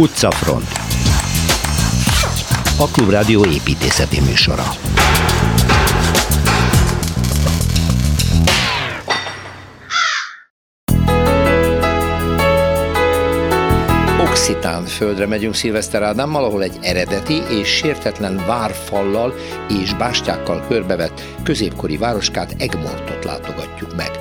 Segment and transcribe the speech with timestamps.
[0.00, 0.68] Utcafront
[2.78, 4.64] A Klubrádió építészeti műsora
[14.20, 19.34] Oxitán földre megyünk Szilveszter Ádámmal, ahol egy eredeti és sértetlen várfallal
[19.68, 24.19] és bástyákkal körbevett középkori városkát Egmontot látogatjuk meg.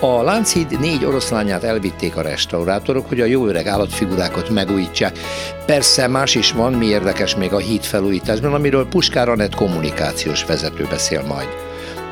[0.00, 5.18] A Lánchíd négy oroszlányát elvitték a restaurátorok, hogy a jó öreg állatfigurákat megújítsák.
[5.66, 10.86] Persze más is van, mi érdekes még a híd felújításban, amiről Puskár Anett kommunikációs vezető
[10.90, 11.63] beszél majd.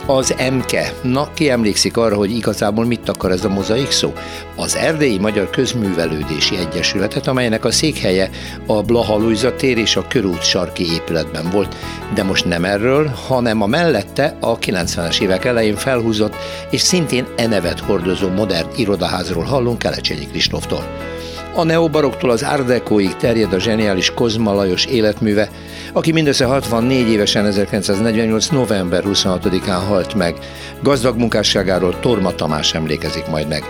[0.06, 1.02] Az MK.
[1.02, 4.12] Na, ki emlékszik arra, hogy igazából mit akar ez a mozaik szó?
[4.56, 8.30] Az Erdélyi Magyar Közművelődési Egyesületet, amelynek a székhelye
[8.66, 9.20] a Blaha
[9.57, 11.77] tér és a Körút sarki épületben volt.
[12.15, 16.34] De most nem erről, hanem a mellette a 90-es évek elején felhúzott
[16.71, 20.87] és szintén e nevet hordozó modern irodaházról hallunk Kelecsényi Kristóftól.
[21.55, 25.49] A neobaroktól az Ardekóig terjed a zseniális Kozma Lajos életműve,
[25.93, 28.46] aki mindössze 64 évesen 1948.
[28.46, 30.35] november 26-án halt meg.
[30.82, 33.65] Gazdag munkásságáról Torma Tamás emlékezik majd meg.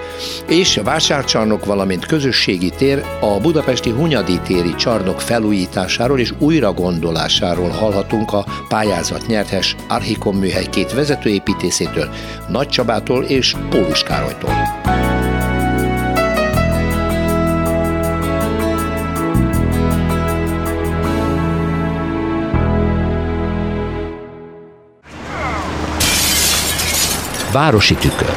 [0.48, 8.44] És vásárcsarnok, valamint közösségi tér a budapesti Hunyadi téri csarnok felújításáról és újragondolásáról hallhatunk a
[8.68, 12.08] pályázat nyertes Archikon műhely két vezetőépítészétől,
[12.48, 15.11] Nagy Csabától és Pólus Károlytól.
[27.52, 28.34] Városi tükör.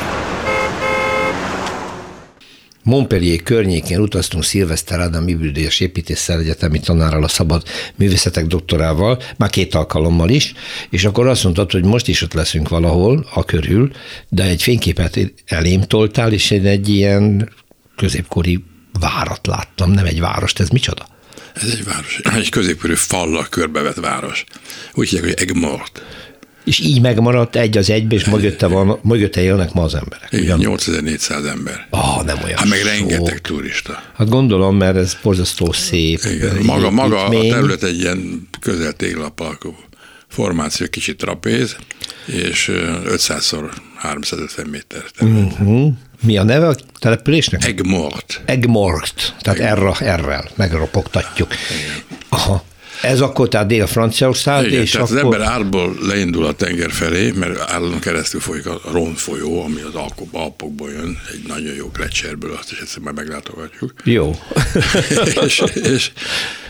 [2.83, 7.63] Montpellier környékén utaztunk Szilveszter Ádám Ibüldélyes építéssel egyetemi tanárral, a szabad
[7.95, 10.53] művészetek doktorával, már két alkalommal is,
[10.89, 13.91] és akkor azt mondtad, hogy most is ott leszünk valahol, a körül,
[14.30, 17.50] de egy fényképet elém toltál, és én egy ilyen
[17.95, 18.63] középkori
[19.00, 21.07] várat láttam, nem egy várost, ez micsoda?
[21.53, 24.44] Ez egy város, egy középkori fallal körbevett város.
[24.94, 26.01] Úgy hívják, hogy Egmort
[26.66, 30.28] és így megmaradt egy az egybe, és mögötte, van, mögötte élnek ma az emberek.
[30.31, 31.88] Igen, 8400 ember.
[31.90, 32.88] Ah, nem olyan Hát meg sok.
[32.88, 34.03] rengeteg turista.
[34.16, 36.20] Hát gondolom, mert ez borzasztó szép.
[36.34, 39.76] Igen, maga, maga a terület egy ilyen közel téglap alkú
[40.28, 41.76] formáció, kicsit trapéz,
[42.26, 42.72] és
[43.06, 45.94] 500-szor 350 méter Uh-huh.
[46.22, 47.66] Mi a neve a településnek?
[47.66, 48.42] Egmort.
[48.46, 50.02] Egmort, tehát Egmort.
[50.02, 51.53] erre, errel megropogtatjuk.
[52.30, 52.64] Aha.
[53.01, 55.17] Ez akkor tehát Dél-Franciaország, és tehát akkor...
[55.17, 59.81] az ember árból leindul a tenger felé, mert állon keresztül folyik a Ron folyó, ami
[59.81, 59.95] az
[60.31, 63.94] Alpokból jön, egy nagyon jó krecserből, azt is egyszer majd meglátogatjuk.
[64.03, 64.35] Jó.
[65.45, 66.11] és, és,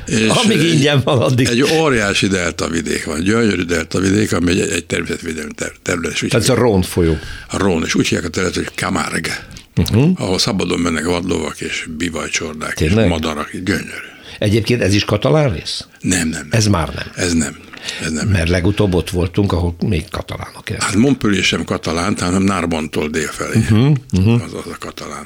[0.06, 1.48] és Amíg ingyen van, addig.
[1.48, 6.14] Egy óriási deltavidék van, gyönyörű deltavidék, ami egy, egy természetvédelmi terület.
[6.14, 7.18] Tehát ez a Ron folyó.
[7.48, 9.48] A Ron, és úgy hívják a terület, hogy Camargue,
[9.78, 10.10] uh-huh.
[10.16, 14.14] ahol szabadon mennek vadlovak és bivajcsordák és madarak, gyönyörű.
[14.40, 15.88] Egyébként ez is katalán rész?
[16.00, 16.30] Nem, nem.
[16.30, 16.48] nem.
[16.52, 17.12] Ez már nem.
[17.16, 17.58] Ez nem.
[18.02, 18.28] Ez nem.
[18.28, 20.86] Mert legutóbb ott voltunk, ahol még katalánok élnek.
[20.86, 23.58] Hát Montpellier sem katalán, hanem Nárbontól délfelé.
[23.58, 24.34] Uh-huh, uh-huh.
[24.44, 25.26] Az, az a katalán.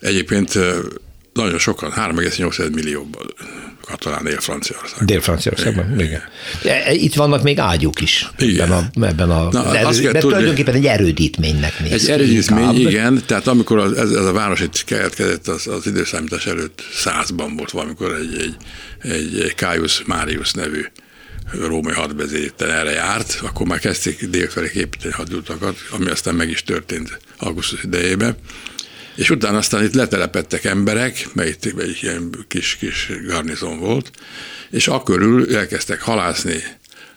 [0.00, 0.58] Egyébként
[1.32, 3.08] nagyon sokan, 3,8 millió
[3.86, 5.06] katalán él Franciaországban.
[5.06, 6.06] Dél-Franciaországban, igen.
[6.06, 6.22] igen.
[6.64, 8.72] E, itt vannak még ágyuk is igen.
[8.72, 12.58] ebben a, ebben a Na, erő, azt de tudni, tulajdonképpen egy erődítménynek néz Egy erődítmény,
[12.58, 12.76] inkább.
[12.76, 17.56] igen, tehát amikor az, ez, ez a város itt keletkezett, az, az időszámítás előtt százban
[17.56, 18.56] volt valamikor egy,
[19.02, 20.84] egy, egy, Caius Marius nevű
[21.52, 27.20] római hadvezéten erre járt, akkor már kezdték délfelé építeni hadutakat, ami aztán meg is történt
[27.38, 28.36] augusztus idejében
[29.14, 34.10] és utána aztán itt letelepettek emberek, mert itt egy ilyen kis-kis garnizon volt,
[34.70, 36.62] és akkörül elkezdtek halászni,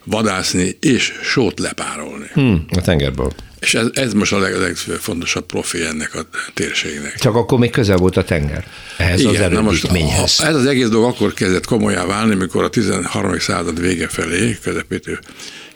[0.04, 2.30] vadászni és sót lepárolni.
[2.34, 3.34] Hmm, a tengerből.
[3.60, 4.54] És ez, ez most a leg,
[4.88, 7.16] legfontosabb profi ennek a térségnek.
[7.20, 8.68] Csak akkor még közel volt a tenger
[8.98, 10.40] ehhez Igen, az erődítményhez.
[10.44, 13.40] Ez az egész dolog akkor kezdett komolyá válni, mikor a 13.
[13.40, 15.20] század vége felé, közepétől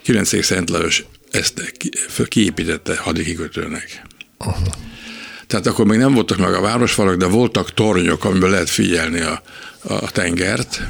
[0.02, 0.44] 9.
[0.44, 1.74] Szent Lajos ezt
[2.28, 4.02] kiépítette hadikikötőnek.
[4.38, 4.66] Uh-huh.
[5.50, 9.42] Tehát akkor még nem voltak meg a városfalak, de voltak tornyok, amiben lehet figyelni a,
[9.82, 10.82] a tengert,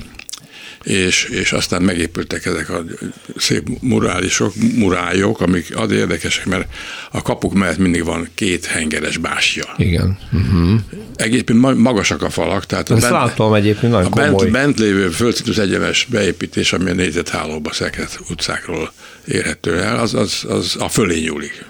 [0.83, 2.85] és, és aztán megépültek ezek a
[3.37, 6.69] szép murálisok, murályok, amik az érdekesek, mert
[7.11, 9.65] a kapuk mellett mindig van két hengeres básja.
[9.77, 10.19] Igen.
[10.33, 10.81] Uh-huh.
[11.17, 15.09] Egyébként magasak a falak, tehát Ezt a bent, látom egyébként nagyon a bent, bent lévő
[15.09, 18.93] földszintus egyenes beépítés, ami a négyzethálóba szeket utcákról
[19.27, 21.65] érhető el, az, az, az a fölé nyúlik.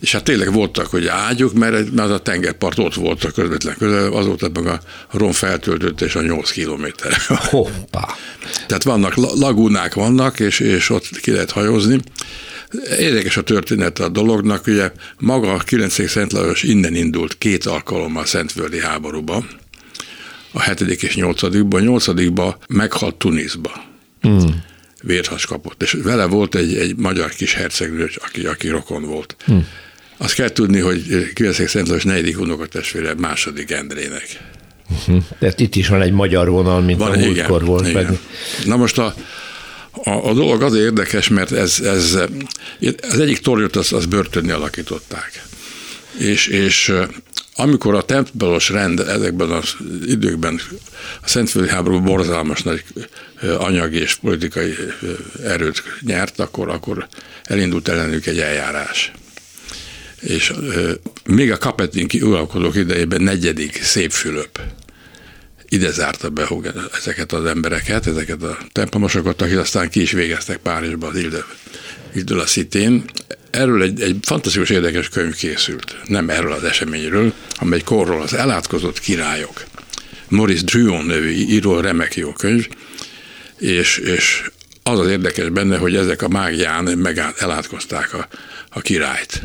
[0.00, 4.12] És hát tényleg voltak, hogy ágyuk, mert, az a tengerpart ott volt a közvetlen közel,
[4.12, 4.80] azóta meg a
[5.10, 7.12] rom feltöltött és a 8 kilométer.
[7.50, 8.14] Hoppá.
[8.66, 12.00] Tehát vannak lagúnák vannak, és, és ott ki lehet hajózni.
[12.98, 16.08] Érdekes a történet a dolognak, ugye maga a 9.
[16.08, 19.44] Szent Lajos innen indult két alkalommal a Szentvöldi háborúba,
[20.52, 21.80] a hetedik és nyolcadikban.
[21.80, 23.84] A nyolcadikban meghalt Tunisba.
[24.28, 24.38] Mm.
[25.02, 25.82] Vérhas kapott.
[25.82, 29.36] És vele volt egy, egy magyar kis hercegnő, aki, aki rokon volt.
[29.52, 29.58] Mm.
[30.22, 34.40] Azt kell tudni, hogy Kiveszek Szent Lajos negyedik unokatestvére második Endrének.
[34.90, 35.22] Uh-huh.
[35.38, 37.88] Tehát itt is van egy magyar vonal, mint van, a múltkor volt.
[37.88, 38.04] Igen.
[38.04, 38.18] Meg.
[38.64, 39.14] Na most a,
[39.90, 42.18] a, a dolog az érdekes, mert ez, ez,
[43.10, 45.42] az egyik tornyot az, az börtönni alakították.
[46.18, 46.92] És, és
[47.54, 49.76] amikor a templolos rend ezekben az
[50.06, 50.60] időkben
[51.22, 52.84] a Szentföldi háború borzalmas nagy
[53.58, 54.74] anyagi és politikai
[55.44, 57.06] erőt nyert, akkor, akkor
[57.44, 59.12] elindult ellenük egy eljárás.
[60.20, 60.52] És
[61.24, 64.60] még a Kapetinki uralkodók idejében negyedik Szép Fülöp
[65.72, 66.48] ide zárta be
[66.98, 71.16] ezeket az embereket, ezeket a templomosokat, akik aztán ki is végeztek Párizsba az
[72.14, 73.04] Ildől a Szitén.
[73.50, 78.34] Erről egy, egy fantasztikus érdekes könyv készült, nem erről az eseményről, hanem egy korról az
[78.34, 79.64] elátkozott királyok.
[80.28, 82.68] Maurice Druon nevű író remek jó könyv,
[83.58, 84.50] és, és
[84.82, 88.28] az az érdekes benne, hogy ezek a mágián meg elátkozták a,
[88.70, 89.42] a királyt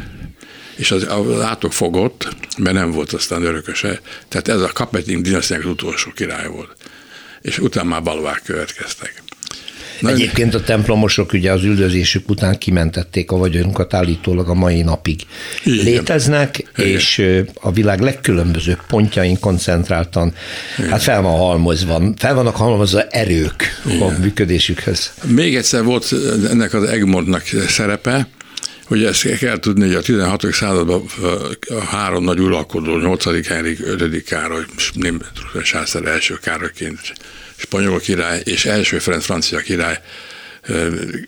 [0.76, 4.02] és az, az átok fogott, mert nem volt aztán örököse.
[4.28, 6.76] Tehát ez a Kapeting dinasztiának az utolsó király volt.
[7.42, 9.24] És utána már balvák következtek.
[10.00, 15.22] Na, Egyébként a templomosok ugye az üldözésük után kimentették a vagyonunkat állítólag a mai napig.
[15.64, 15.86] Igen.
[15.86, 16.92] Léteznek, Igen.
[16.92, 17.22] és
[17.62, 20.34] a világ legkülönbözőbb pontjain koncentráltan,
[20.78, 20.90] Igen.
[20.90, 24.02] hát fel van halmozva, fel vannak halmozva erők Igen.
[24.02, 25.12] a működésükhöz.
[25.24, 26.14] Még egyszer volt
[26.50, 28.28] ennek az Egmontnak szerepe,
[28.86, 30.54] hogy ezt kell tudni, hogy a 16.
[30.54, 31.06] században
[31.68, 33.48] a három nagy uralkodó, 8.
[33.48, 34.24] Henrik, 5.
[34.24, 35.22] Károly, nem
[35.64, 37.00] Sászár első Károlyként,
[37.56, 40.02] spanyol király és első Ferenc francia király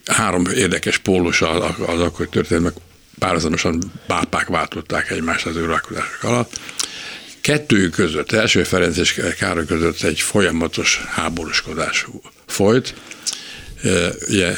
[0.04, 2.72] három érdekes pólus az, akkor történt, meg
[3.18, 6.60] párhuzamosan pápák váltották egymást az uralkodások alatt.
[7.40, 12.06] Kettőjük között, első Ferenc és Károly között egy folyamatos háborúskodás
[12.46, 12.94] folyt.
[14.28, 14.56] Ugye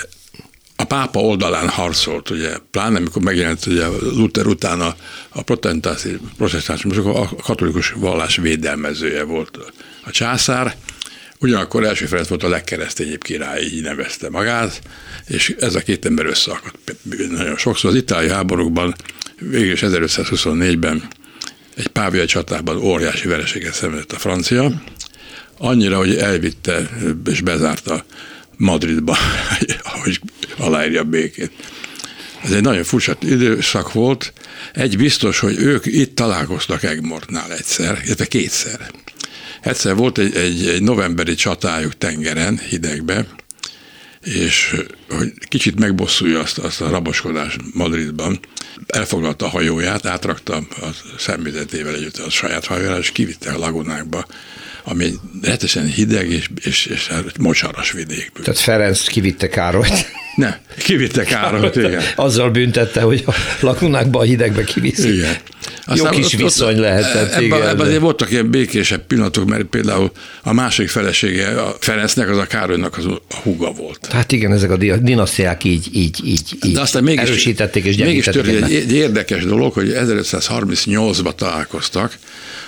[0.81, 4.95] a pápa oldalán harcolt, ugye, pláne amikor megjelent ugye Luther utána
[5.29, 5.43] a
[6.37, 9.59] protestáns, a katolikus vallás védelmezője volt
[10.05, 10.77] a császár,
[11.41, 14.81] ugyanakkor első Ferenc volt a legkeresztényebb király, így nevezte magát,
[15.27, 16.93] és ez a két ember összeakadt
[17.31, 17.91] nagyon sokszor.
[17.91, 18.95] Az itáliai háborúkban
[19.39, 21.09] végül is 1524-ben
[21.77, 24.83] egy páviai csatában óriási vereséget szenvedett a francia,
[25.59, 26.89] annyira, hogy elvitte
[27.31, 28.05] és bezárta
[28.57, 29.17] Madridba,
[30.03, 30.21] hogy
[30.61, 31.51] aláírja a békét.
[32.43, 34.33] Ez egy nagyon furcsa időszak volt.
[34.73, 38.91] Egy biztos, hogy ők itt találkoztak Egmortnál egyszer, illetve kétszer.
[39.61, 43.27] Egyszer volt egy, egy, egy novemberi csatájuk tengeren, hidegbe,
[44.25, 44.77] és
[45.09, 48.41] hogy kicsit megbosszulja azt, azt a raboskodást Madridban,
[48.87, 54.27] elfoglalta a hajóját, átrakta a személyzetével együtt a saját hajójára, és kivitte a lagunákba
[54.85, 55.13] ami
[55.43, 58.33] retesen hideg és, és, és mocsaras vidék.
[58.43, 60.19] Tehát Ferenc kivitte Károlyt.
[60.37, 62.03] Ne, kivitte Károlyt, igen.
[62.17, 65.15] Azzal büntette, hogy a lakunákba a hidegbe kiviszi.
[65.15, 65.37] Igen.
[65.87, 67.33] Aztán Jó kis ott, viszony ott, lehetett.
[67.33, 70.11] Ebben, igen, ebben azért voltak ilyen békésebb pillanatok, mert például
[70.43, 74.09] a másik felesége a Ferencnek, az a Károlynak az a húga volt.
[74.11, 78.25] Hát igen, ezek a dinasztiák így, így, így, így De aztán mégis, erősítették és Mégis
[78.25, 82.19] történt egy, egy érdekes dolog, hogy 1538-ban találkoztak,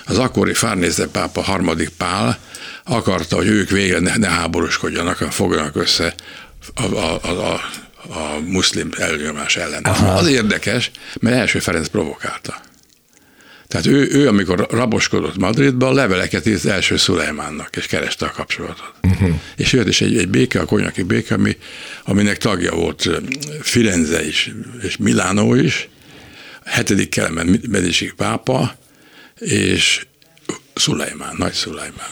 [0.05, 2.39] az akkori Fárnézde pápa harmadik Pál
[2.83, 6.13] akarta, hogy ők végre ne, ne háborúskodjanak, fogjanak össze
[6.73, 7.53] a, a, a, a,
[8.13, 9.83] a muszlim elnyomás ellen.
[9.83, 10.13] Aha.
[10.13, 12.61] Az érdekes, mert első Ferenc provokálta.
[13.67, 18.93] Tehát ő, ő amikor raboskodott Madridban, leveleket írt első Szulejmánnak, és kereste a kapcsolatot.
[19.01, 19.29] Uh-huh.
[19.55, 21.57] És jött is egy, egy béke, a konyaki béke, ami,
[22.03, 23.09] aminek tagja volt
[23.61, 25.89] Firenze is, és Milánó is,
[26.65, 28.75] hetedik Kelemen Medici pápa,
[29.39, 30.05] és
[30.75, 32.07] Szulajmán, nagy Szulajmán.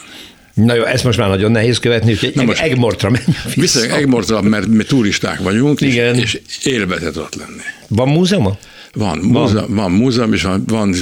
[0.53, 3.79] Na jó, ezt most már nagyon nehéz követni, úgyhogy Na most Egmortra menjünk vissza.
[3.79, 6.15] Vissza Egmortra, mert mi turisták vagyunk, Igen.
[6.15, 7.61] és, és élvezet ott lenni.
[7.87, 8.57] Van múzeuma?
[8.93, 9.75] Van, múzeum, van.
[9.75, 10.95] van múzeum, és van, van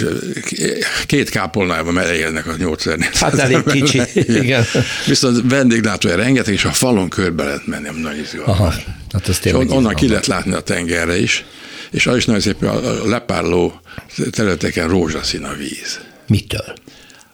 [1.06, 4.66] két kápolnában elérnek a 8400 Hát elég kicsi, igen.
[5.06, 8.58] Viszont vendéglátója rengeteg, és a falon körbe lehet menni, nagyon izgalmas.
[8.58, 8.74] Aha,
[9.12, 11.46] hát az és on, onnan ki lehet látni a tengerre is,
[11.92, 13.82] és az is nagyon szép, a lepárló
[14.32, 16.00] területeken rózsaszín a víz.
[16.28, 16.74] Mitől?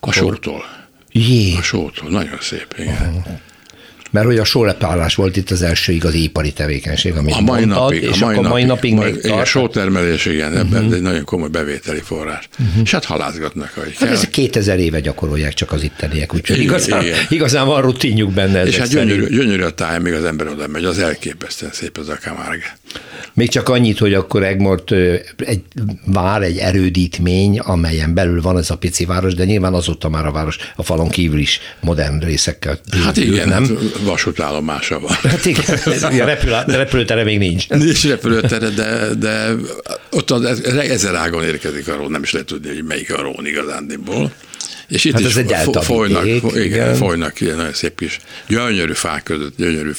[0.07, 0.65] A sótól.
[1.11, 1.55] Jé.
[1.55, 3.15] A sótól, nagyon szép, igen.
[3.15, 3.39] Uh-huh.
[4.15, 7.81] Mert hogy a sólepálás volt itt az első igazi ipari tevékenység, amit a mai mondtad,
[7.81, 10.95] napig, és a mai akkor napig, napig mai, még igen, sótermelés, igen, ebben uh-huh.
[10.95, 12.49] egy nagyon komoly bevételi forrás.
[12.59, 12.81] Uh-huh.
[12.83, 14.17] És hát halászgatnak, hogy hát kell.
[14.17, 18.65] ez 2000 éve gyakorolják csak az itteniek, úgyhogy igazán, igazán van rutinjuk benne.
[18.65, 22.09] És hát gyönyörű, gyönyörű a táj, még az ember oda megy, az elképesztően szép az
[22.09, 22.77] a Camargue.
[23.33, 24.91] Még csak annyit, hogy akkor Egmort
[25.37, 25.61] egy
[26.05, 30.31] vár, egy erődítmény, amelyen belül van ez a pici város, de nyilván azóta már a
[30.31, 32.79] város a falon kívül is modern részekkel.
[33.03, 33.77] Hát igen, nem?
[34.05, 35.11] Vasútállomása van.
[35.11, 35.79] Hát igen,
[36.21, 37.69] a repülő, repülőtere még nincs.
[37.69, 39.51] Nincs repülőtere, de, de
[40.11, 43.45] ott az ezer ágon érkezik a rón, nem is lehet tudni, hogy melyik a rón
[43.45, 44.31] igazándiból.
[44.87, 49.23] És itt hát is egy folynak, igen, igen, folynak ilyen nagyon szép kis gyönyörű fák
[49.23, 49.91] között, gyönyörű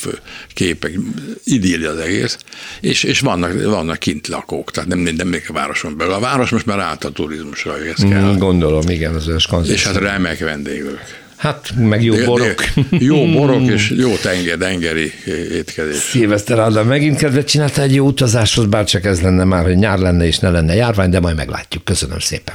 [0.54, 0.98] képek,
[1.44, 2.38] idilli az egész,
[2.80, 6.12] és, és vannak, vannak kint lakók, tehát nem, nem még a városon belül.
[6.12, 8.32] A város most már állt a turizmusra, hogy ez kell.
[8.32, 11.24] Mm, gondolom, igen, az az És hát remek vendéglők.
[11.36, 12.64] Hát, meg jó borok.
[12.74, 15.12] De, de jó borok és jó tenger, tengeri
[15.52, 15.96] étkezés.
[15.96, 19.98] Szilveszter Ádám megint kedvet csinálta egy jó utazáshoz, bár csak ez lenne már, hogy nyár
[19.98, 21.84] lenne és ne lenne járvány, de majd meglátjuk.
[21.84, 22.54] Köszönöm szépen.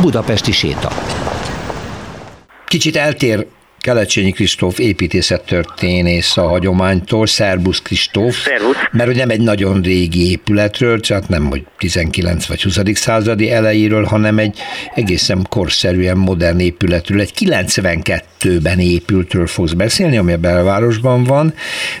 [0.00, 0.92] Budapesti séta.
[2.66, 3.46] Kicsit eltér
[3.80, 8.76] Kelecsényi Kristóf építészettörténész a hagyománytól, Szerbusz Kristóf, Szervusz.
[8.92, 12.78] mert hogy nem egy nagyon régi épületről, csak nem hogy 19 vagy 20.
[12.94, 14.58] századi elejéről, hanem egy
[14.94, 21.54] egészen korszerűen modern épületről, egy 92-ben épültről fogsz beszélni, ami a belvárosban van,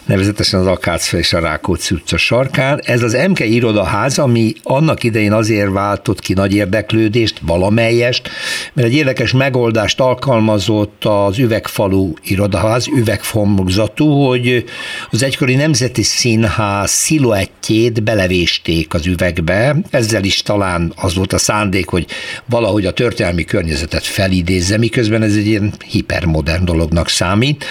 [0.04, 2.80] nevezetesen az Akácfa és a Rákóczi utca sarkán.
[2.84, 8.28] Ez az MK irodaház, ami annak idején azért váltott ki nagy érdeklődést, valamelyest,
[8.72, 14.64] mert egy érdekes megoldást alkalmazott az üveg üvegfalú irodaház, üvegfomlokzatú, hogy
[15.10, 21.88] az egykori Nemzeti Színház sziluettjét belevésték az üvegbe, ezzel is talán az volt a szándék,
[21.88, 22.06] hogy
[22.46, 27.64] valahogy a történelmi környezetet felidézze, miközben ez egy ilyen hipermodern dolognak számít.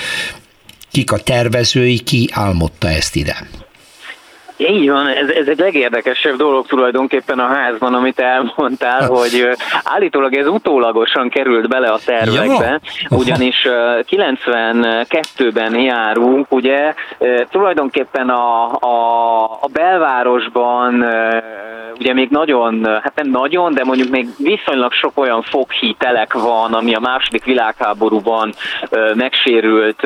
[0.91, 3.48] Kik a tervezői, ki álmodta ezt ide?
[4.62, 9.10] Így van, ez, ez egy legérdekesebb dolog tulajdonképpen a házban, amit elmondtál, hát.
[9.10, 9.50] hogy
[9.84, 13.68] állítólag ez utólagosan került bele a tervekbe, ugyanis
[14.10, 16.94] 92-ben járunk, ugye
[17.51, 21.06] tulajdonképpen a, a, a belvárosban
[22.00, 26.94] ugye még nagyon, hát nem nagyon, de mondjuk még viszonylag sok olyan foghítelek van, ami
[26.94, 28.54] a második világháborúban
[29.13, 30.01] megsérült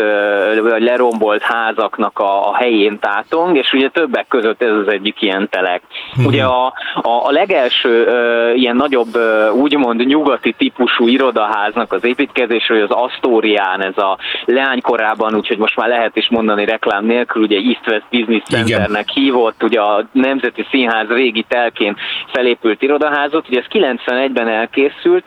[0.62, 5.22] vagy lerombolt házaknak a, a helyén tátong, és ugye többek között között ez az egyik
[5.22, 5.82] ilyen telek.
[6.14, 6.26] Hmm.
[6.26, 6.66] Ugye a,
[7.02, 13.84] a, a legelső uh, ilyen nagyobb, uh, úgymond nyugati típusú irodaháznak az építkezésről, az Astorián,
[13.84, 18.42] ez a leánykorában, úgyhogy most már lehet is mondani reklám nélkül, ugye East West Business
[18.44, 21.96] Centernek hívott, ugye a Nemzeti Színház régi telkén
[22.34, 25.24] felépült irodaházot, ugye ez 91-ben elkészült,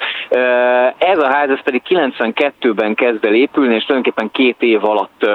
[0.98, 5.26] ez a ház ez pedig 92-ben kezd el épülni, és tulajdonképpen két év alatt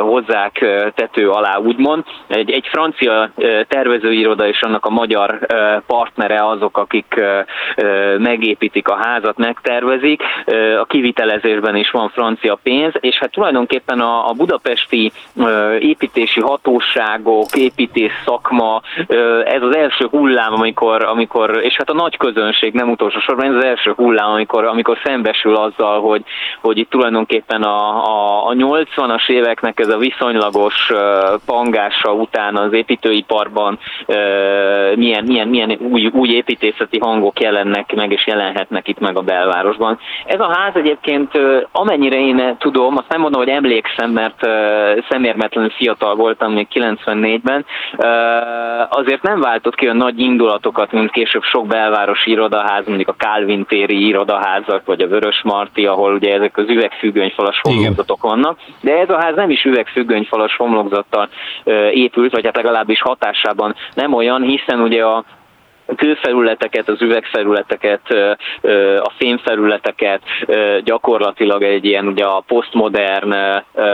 [0.00, 2.04] hozzák tető alá, úgymond.
[2.28, 3.19] Egy, egy francia
[3.68, 5.38] tervezőiroda és annak a magyar
[5.86, 7.20] partnere azok, akik
[8.18, 10.22] megépítik a házat, megtervezik.
[10.80, 15.12] A kivitelezésben is van francia pénz, és hát tulajdonképpen a, a budapesti
[15.78, 18.80] építési hatóságok, építés szakma,
[19.44, 23.54] ez az első hullám, amikor, amikor és hát a nagy közönség nem utolsó sorban, ez
[23.54, 26.22] az első hullám, amikor, amikor szembesül azzal, hogy,
[26.60, 30.90] hogy itt tulajdonképpen a, a, a 80-as éveknek ez a viszonylagos
[31.46, 33.78] pangása után az építő építőiparban
[34.94, 39.98] milyen, milyen, milyen új, új építészeti hangok jelennek meg és jelenhetnek itt meg a belvárosban.
[40.26, 41.30] Ez a ház egyébként,
[41.72, 44.40] amennyire én tudom, azt nem mondom, hogy emlékszem, mert
[45.08, 47.64] szemérmetlenül fiatal voltam még 94-ben,
[48.88, 53.64] azért nem váltott ki olyan nagy indulatokat, mint később sok belvárosi irodaház, mondjuk a Calvin
[53.64, 59.10] téri irodaházak, vagy a Vörös Marti, ahol ugye ezek az üvegfüggönyfalas homlokzatok vannak, de ez
[59.10, 61.28] a ház nem is üvegfüggönyfalas homlokzattal
[61.90, 65.24] épült, vagy hát legalábbis is hatásában nem olyan, hiszen ugye a
[65.96, 68.00] kőfelületeket, az üvegfelületeket,
[69.02, 70.22] a fémfelületeket
[70.84, 73.34] gyakorlatilag egy ilyen ugye a posztmodern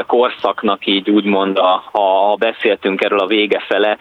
[0.06, 1.58] korszaknak így úgymond,
[1.92, 3.96] ha beszéltünk erről a vége fele,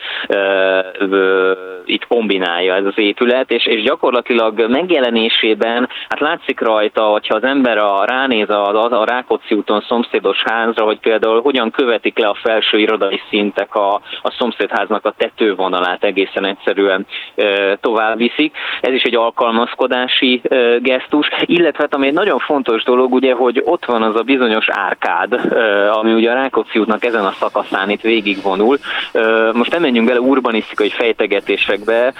[1.85, 7.77] itt kombinálja ez az épület, és, és gyakorlatilag megjelenésében, hát látszik rajta, hogyha az ember
[7.77, 12.79] a, ránéz a, a Rákóczi úton szomszédos házra, hogy például hogyan követik le a felső
[12.79, 17.05] irodai szintek a, a szomszédháznak a tetővonalát egészen egyszerűen
[17.85, 18.55] tovább viszik.
[18.81, 20.41] Ez is egy alkalmazkodási
[20.79, 24.67] gesztus, illetve hát, ami egy nagyon fontos dolog, ugye, hogy ott van az a bizonyos
[24.69, 25.33] árkád,
[25.91, 28.77] ami ugye a Rákóczi útnak ezen a szakaszán itt végigvonul.
[29.53, 32.13] Most nem menjünk bele urbanisztikai fejtegetésekbe,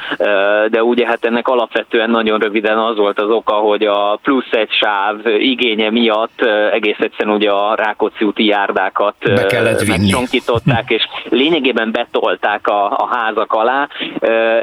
[0.69, 4.71] de ugye hát ennek alapvetően nagyon röviden az volt az oka, hogy a plusz egy
[4.71, 6.41] sáv igénye miatt
[6.71, 9.15] egész egyszerűen ugye a Rákóczi úti járdákat
[9.85, 10.09] vinni.
[10.87, 13.87] és lényegében betolták a, a házak alá,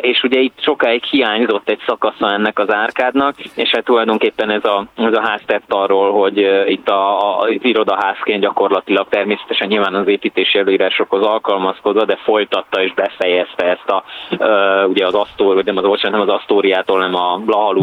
[0.01, 4.65] és ugye itt sok sokáig hiányzott egy szakasza ennek az árkádnak, és hát tulajdonképpen ez
[4.65, 6.37] a, ez a ház tett arról, hogy
[6.67, 12.95] itt a, a, az irodaházként gyakorlatilag természetesen nyilván az építési előírásokhoz alkalmazkodva, de folytatta és
[12.95, 17.37] befejezte ezt a, uh, ugye az Asztor, vagy nem az, nem az Asztóriától, hanem a
[17.45, 17.81] Blahalú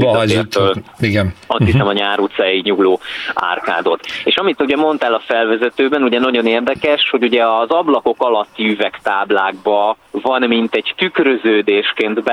[1.00, 1.34] igen.
[1.48, 3.00] azt hiszem a Nyár utcai nyugló
[3.34, 4.06] árkádot.
[4.24, 9.98] És amit ugye mondtál a felvezetőben, ugye nagyon érdekes, hogy ugye az ablakok alatti üvegtáblákba
[10.12, 12.24] van mint egy tükröződésként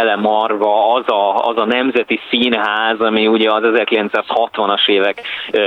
[0.57, 5.61] belemarva az a, az a nemzeti színház, ami ugye az 1960-as évek ö,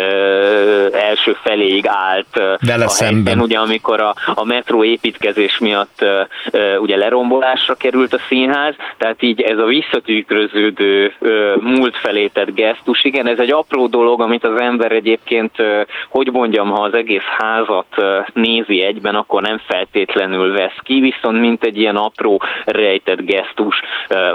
[0.93, 3.25] első feléig állt Vele a szemben.
[3.25, 8.75] helyben, ugye amikor a, a metró építkezés miatt ö, ö, ugye lerombolásra került a színház,
[8.97, 14.21] tehát így ez a visszatükröződő ö, múlt felé tett gesztus, igen, ez egy apró dolog,
[14.21, 15.51] amit az ember egyébként,
[16.09, 17.95] hogy mondjam, ha az egész házat
[18.33, 23.81] nézi egyben, akkor nem feltétlenül vesz ki, viszont mint egy ilyen apró rejtett gesztus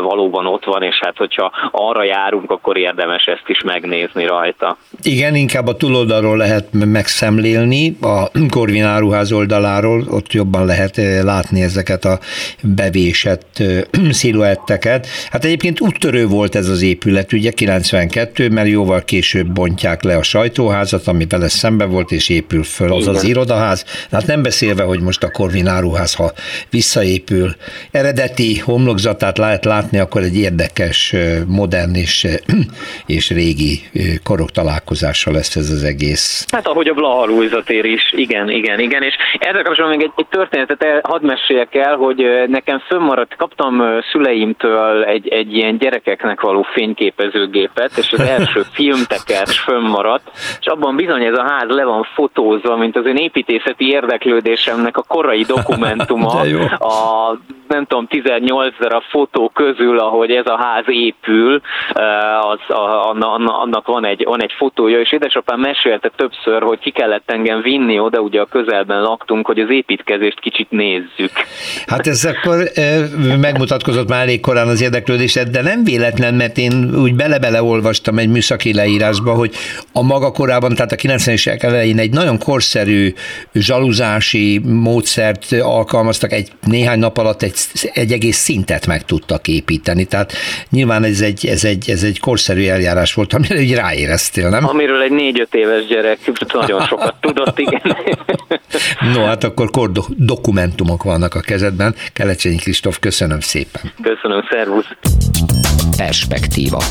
[0.02, 4.76] valóban ott van, és hát hogyha arra járunk, akkor érdemes ezt is megnézni rajta.
[5.02, 12.04] Igen, inkább a túloldalról lehet megszemlélni, a Korvin áruház oldaláról, ott jobban lehet látni ezeket
[12.04, 12.18] a
[12.62, 13.62] bevésett
[14.10, 15.06] sziluetteket.
[15.30, 20.22] Hát egyébként úttörő volt ez az épület, ugye 92, mert jóval később bontják le a
[20.22, 23.14] sajtóházat, ami vele szembe volt, és épül föl az Igen.
[23.14, 23.84] az irodaház.
[24.10, 26.32] Hát nem beszélve, hogy most a Korvin áruház, ha
[26.70, 27.54] visszaépül,
[27.90, 31.14] eredeti homlokzatát lehet látni, akkor egy érdekes,
[31.46, 32.26] modern és,
[33.16, 33.80] és régi
[34.24, 36.46] korok találkozása lesz ez az egész.
[36.52, 37.28] Hát ahogy a Blaha
[37.64, 41.74] tér is, igen, igen, igen, és ezzel kapcsolatban még egy, egy történetet el, hadd meséljek
[41.74, 48.62] el, hogy nekem fönnmaradt, kaptam szüleimtől egy, egy ilyen gyerekeknek való fényképezőgépet, és az első
[48.76, 53.88] filmtekers fönnmaradt, és abban bizony ez a ház le van fotózva, mint az én építészeti
[53.88, 56.40] érdeklődésemnek a korai dokumentuma,
[56.78, 57.38] a
[57.68, 61.60] nem tudom, 18 a fotó közül, ahogy ez a ház épül,
[62.40, 62.58] az,
[63.46, 67.98] annak van egy, van egy fotója, és édesapám mesélte többször, hogy ki kellett engem vinni
[67.98, 71.32] oda, ugye a közelben laktunk, hogy az építkezést kicsit nézzük.
[71.86, 72.56] Hát ez akkor
[73.40, 78.28] megmutatkozott már elég korán az érdeklődésed, de nem véletlen, mert én úgy bele-bele olvastam egy
[78.28, 79.54] műszaki leírásba, hogy
[79.92, 83.12] a maga korában, tehát a 90-es évek elején egy nagyon korszerű
[83.52, 87.54] zsaluzási módszert alkalmaztak, egy néhány nap alatt egy
[87.92, 90.04] egy egész szintet meg tudtak építeni.
[90.14, 90.32] Tehát
[90.70, 94.68] nyilván ez egy, ez egy, ez egy korszerű eljárás volt, amire így ráéreztél, nem?
[94.68, 96.18] Amiről egy négy-öt éves gyerek
[96.52, 97.82] nagyon sokat tudott, igen.
[99.14, 101.94] No, hát akkor kor dokumentumok vannak a kezedben.
[102.12, 103.92] Kelecsényi Kristóf, köszönöm szépen.
[104.02, 104.88] Köszönöm, szervusz.
[105.96, 106.82] Perspektíva.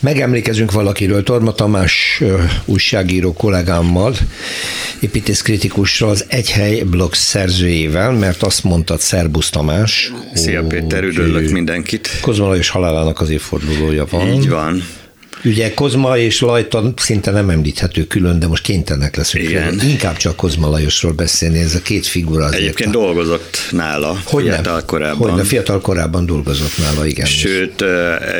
[0.00, 2.22] Megemlékezünk valakiről, Torma Tamás
[2.64, 4.16] újságíró kollégámmal,
[5.00, 10.12] építészkritikussal, az Egyhely blog szerzőjével, mert azt mondtad, Szerbusz Tamás.
[10.34, 12.18] Szia Péter, üdvözlök mindenkit.
[12.20, 14.32] Kozma Lajos halálának az évfordulója van.
[14.32, 14.82] Így van.
[15.44, 19.68] Ugye Kozma és Lajta szinte nem említhető külön, de most kénytelenek leszünk Igen.
[19.68, 19.88] Külön.
[19.88, 22.60] Inkább csak Kozma Lajosról beszélni, ez a két figura azért.
[22.62, 22.98] Egyébként a...
[22.98, 24.86] dolgozott nála hogy fiatal nem?
[24.86, 25.30] korában.
[25.30, 27.26] Hogy fiatal korában dolgozott nála, igen.
[27.26, 27.82] Sőt,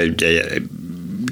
[0.03, 0.63] egy, egy,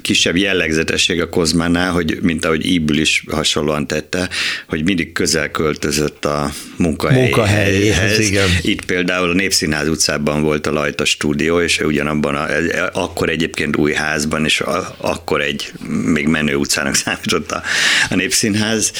[0.01, 4.29] kisebb jellegzetesség a Kozmánál, hogy mint ahogy Ibül is hasonlóan tette,
[4.67, 7.23] hogy mindig közel költözött a munkahelyhez.
[7.23, 8.49] munkahelyhez igen.
[8.61, 12.47] Itt például a Népszínház utcában volt a Lajta stúdió, és ugyanabban a,
[12.93, 15.71] akkor egyébként új házban, és a, akkor egy
[16.05, 17.61] még menő utcának számított a,
[18.09, 18.91] a Népszínház,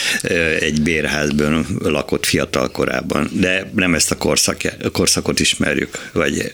[0.59, 6.51] egy bérházban lakott fiatal korában, de nem ezt a korszak, korszakot ismerjük, vagy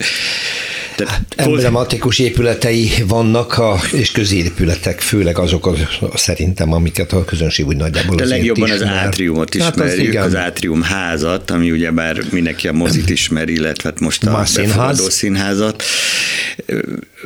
[0.96, 5.74] tehát hát, emblematikus épületei vannak, a, és középületek, főleg azok a,
[6.18, 10.82] szerintem, amiket a közönség úgy nagyjából De legjobban az átriumot ismerjük, hát az, az átrium
[10.82, 15.84] házat, ami ugyebár mindenki a mozit ismer, illetve hát most a befogadó színházat.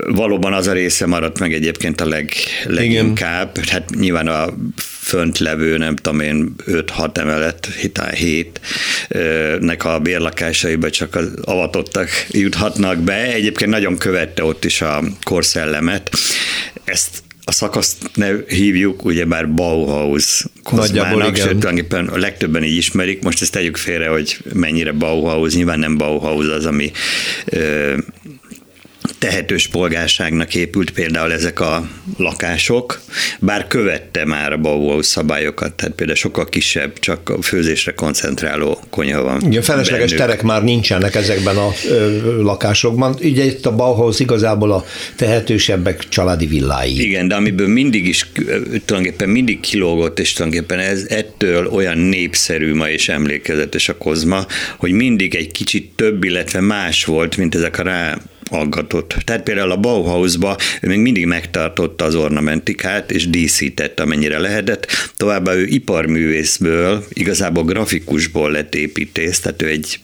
[0.08, 2.32] Valóban az a része maradt meg egyébként a leg,
[2.66, 3.50] leginkább.
[3.58, 3.70] Igen.
[3.70, 4.54] Hát nyilván a
[5.08, 8.60] fönt levő, nem tudom én, 5-6 emelet, hitán 7
[9.60, 13.34] nek a bérlakásaiba csak az avatottak juthatnak be.
[13.34, 16.10] Egyébként nagyon követte ott is a korszellemet.
[16.84, 23.24] Ezt a szakaszt ne hívjuk, ugyebár Bauhaus Kozmának, sőt, tulajdonképpen a legtöbben így ismerik.
[23.24, 26.92] Most ezt tegyük félre, hogy mennyire Bauhaus, nyilván nem Bauhaus az, ami
[27.46, 27.98] ö,
[29.20, 33.02] tehetős polgárságnak épült például ezek a lakások,
[33.40, 39.24] bár követte már a Bauhaus szabályokat, tehát például sokkal kisebb, csak a főzésre koncentráló konyha
[39.24, 39.42] van.
[39.42, 40.26] Igen, felesleges bennük.
[40.26, 43.16] terek már nincsenek ezekben a ö, lakásokban.
[43.22, 47.02] Ugye itt a Bauhaus igazából a tehetősebbek családi villái.
[47.02, 48.30] Igen, de amiből mindig is,
[48.86, 54.46] tulajdonképpen mindig kilógott, és tulajdonképpen ez ettől olyan népszerű ma és emlékezetes a kozma,
[54.78, 58.18] hogy mindig egy kicsit több, illetve más volt, mint ezek a rá
[58.50, 59.16] aggatott.
[59.26, 64.88] Tehát például a Bauhausba ő még mindig megtartotta az ornamentikát, és díszített, amennyire lehetett.
[65.18, 70.00] Továbbá ő iparművészből, igazából grafikusból lett építész, tehát ő egy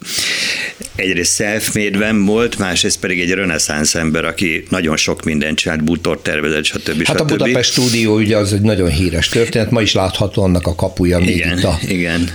[0.95, 1.77] egyrészt self
[2.25, 7.05] volt, másrészt pedig egy reneszánsz ember, aki nagyon sok mindent csinált, bútor tervezett, stb.
[7.05, 10.75] Hát a Budapest stúdió ugye az egy nagyon híres történet, ma is látható annak a
[10.75, 12.29] kapuja még igen, itt a igen.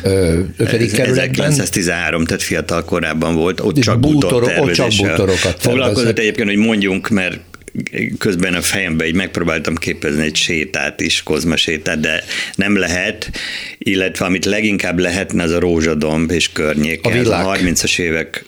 [0.57, 1.47] ötödik kerületben.
[1.47, 5.57] 1913, tehát fiatal korában volt, ott csak bútor, ott csak bútorokat
[5.99, 7.41] Foglalkozott egyébként, hogy mondjunk, mert
[8.19, 13.31] közben a fejembe így megpróbáltam képezni egy sétát is, kozma sétát, de nem lehet,
[13.79, 17.09] illetve amit leginkább lehetne, az a rózsadomb és környéke.
[17.09, 18.45] A, a 30-as évek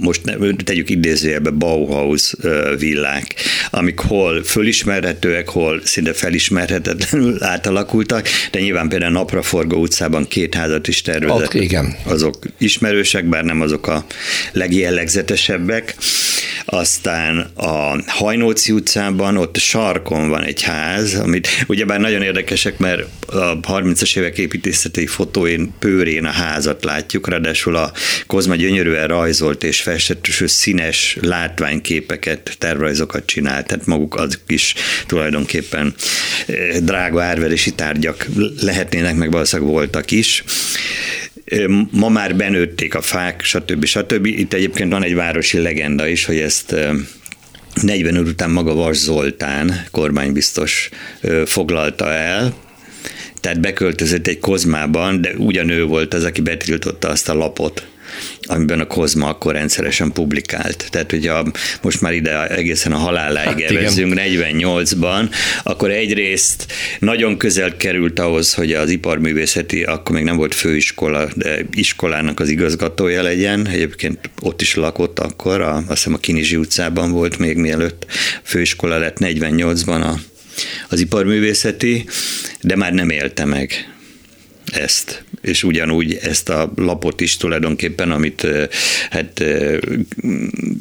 [0.00, 0.20] most
[0.64, 2.34] tegyük idézőjelbe Bauhaus
[2.78, 3.34] villák,
[3.70, 11.02] amik hol fölismerhetőek, hol szinte felismerhetetlenül átalakultak, de nyilván például Napraforgó utcában két házat is
[11.02, 11.46] tervezett.
[11.46, 11.96] Ott, igen.
[12.04, 14.06] Azok ismerősek, bár nem azok a
[14.52, 15.96] legjellegzetesebbek.
[16.64, 23.60] Aztán a Hajnóci utcában, ott sarkon van egy ház, amit ugyebár nagyon érdekesek, mert a
[23.60, 27.92] 30-as évek építészeti fotóin pőrén a házat látjuk, ráadásul a
[28.26, 34.74] Kozma gyönyörűen rajzolt és festett és színes látványképeket, tervrajzokat csinált, tehát maguk azok is
[35.06, 35.94] tulajdonképpen
[36.46, 38.26] eh, drága árverési tárgyak
[38.60, 40.44] lehetnének, meg valószínűleg voltak is
[41.90, 43.84] ma már benőtték a fák, stb.
[43.84, 44.26] stb.
[44.26, 46.74] Itt egyébként van egy városi legenda is, hogy ezt
[47.82, 50.88] 40 után maga Vas Zoltán kormánybiztos
[51.46, 52.54] foglalta el,
[53.40, 57.86] tehát beköltözött egy kozmában, de ugyanő volt az, aki betiltotta azt a lapot,
[58.42, 60.86] amiben a Kozma akkor rendszeresen publikált.
[60.90, 61.46] Tehát, hogyha
[61.82, 65.30] most már ide egészen a haláláig hát, evezünk 48-ban,
[65.62, 66.66] akkor egyrészt
[66.98, 72.48] nagyon közel került ahhoz, hogy az iparművészeti, akkor még nem volt főiskola, de iskolának az
[72.48, 73.66] igazgatója legyen.
[73.66, 78.06] Egyébként ott is lakott akkor, a, azt hiszem a Kinizsi utcában volt még mielőtt
[78.42, 80.20] főiskola lett 48-ban a,
[80.88, 82.04] az iparművészeti,
[82.60, 83.94] de már nem élte meg
[84.72, 88.46] ezt, és ugyanúgy ezt a lapot is tulajdonképpen, amit
[89.10, 89.44] hát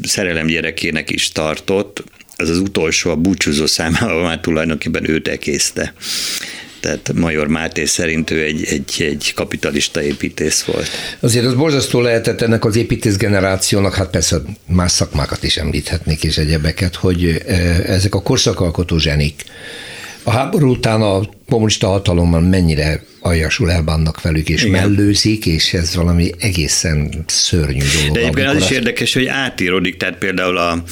[0.04, 2.04] szerelem gyerekének is tartott,
[2.38, 5.94] az az utolsó, a búcsúzó számával már tulajdonképpen őt ekészte.
[6.80, 10.88] Tehát Major Máté szerint ő egy, egy, egy kapitalista építész volt.
[11.20, 16.38] Azért az borzasztó lehetett ennek az építész generációnak, hát persze más szakmákat is említhetnék és
[16.38, 17.44] egyebeket, hogy
[17.86, 19.44] ezek a korszakalkotó zsenik,
[20.24, 24.82] a háború után a kommunista hatalommal mennyire aljasul elbánnak velük, és Igen.
[24.82, 28.14] mellőzik, és ez valami egészen szörnyű dolog.
[28.14, 30.84] De egyébként az is érdekes, hogy átírodik, tehát például a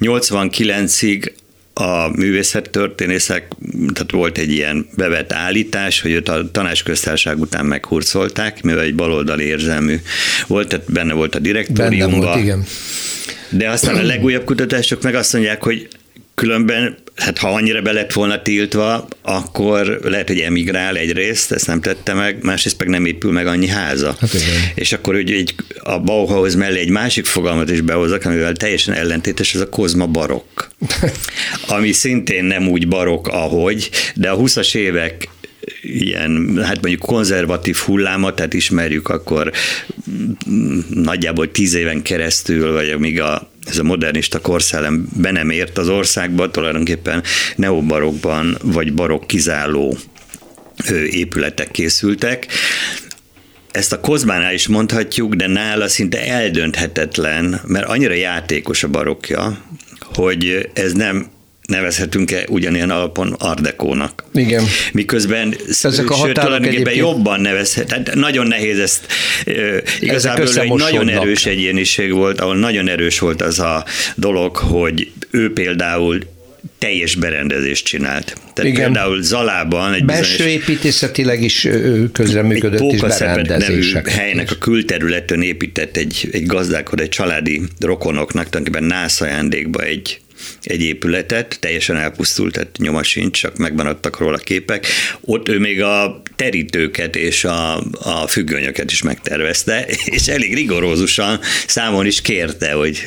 [0.00, 1.32] 89-ig
[1.74, 3.48] a művészettörténészek,
[3.92, 9.44] tehát volt egy ilyen bevett állítás, hogy őt a tanácsköztárság után meghurcolták, mivel egy baloldali
[9.44, 10.00] érzelmű
[10.46, 12.20] volt, tehát benne volt a direktóriumban.
[12.20, 12.64] Benne volt, igen.
[13.48, 15.88] De aztán a legújabb kutatások meg azt mondják, hogy
[16.34, 21.80] Különben, hát ha annyira be lett volna tiltva, akkor lehet, hogy emigrál egyrészt, ezt nem
[21.80, 24.16] tette meg, másrészt meg nem épül meg annyi háza.
[24.20, 24.30] Hát
[24.74, 29.54] És akkor ugye egy, a Bauhaus mellé egy másik fogalmat is behozok, amivel teljesen ellentétes,
[29.54, 30.62] ez a kozma barokk.
[31.76, 35.28] Ami szintén nem úgy barok, ahogy, de a 20-as évek
[35.82, 39.52] ilyen, hát mondjuk konzervatív hullámot, tehát ismerjük, akkor
[40.88, 45.88] nagyjából tíz éven keresztül, vagy amíg a ez a modernista korszellem be nem ért az
[45.88, 47.22] országba, tulajdonképpen
[47.56, 49.96] neobarokban vagy barokk kizáló
[51.10, 52.46] épületek készültek.
[53.70, 59.58] Ezt a Kozmánál is mondhatjuk, de nála szinte eldönthetetlen, mert annyira játékos a barokja,
[60.00, 61.26] hogy ez nem
[61.72, 64.24] nevezhetünk-e ugyanilyen alapon ardekónak.
[64.34, 64.64] Igen.
[64.92, 67.86] Miközben Ezek a sőt, tulajdonképpen jobban nevezhet.
[67.86, 69.06] Tehát nagyon nehéz ezt,
[70.00, 73.84] igazából egy nagyon erős egyéniség volt, ahol nagyon erős volt az a
[74.16, 76.18] dolog, hogy ő például
[76.78, 78.36] teljes berendezést csinált.
[78.54, 78.84] Tehát Igen.
[78.84, 81.68] például Zalában egy Belső építészetileg is
[82.12, 84.04] közreműködött is berendezések.
[84.04, 90.20] nevű helynek a külterületen épített egy, egy gazdálkodó, egy családi rokonoknak tulajdonképpen nász egy
[90.62, 94.86] egy épületet, teljesen elpusztult, tehát nyoma sincs, csak megmaradtak róla képek.
[95.20, 102.06] Ott ő még a terítőket és a, a függönyöket is megtervezte, és elég rigorózusan számon
[102.06, 103.04] is kérte, hogy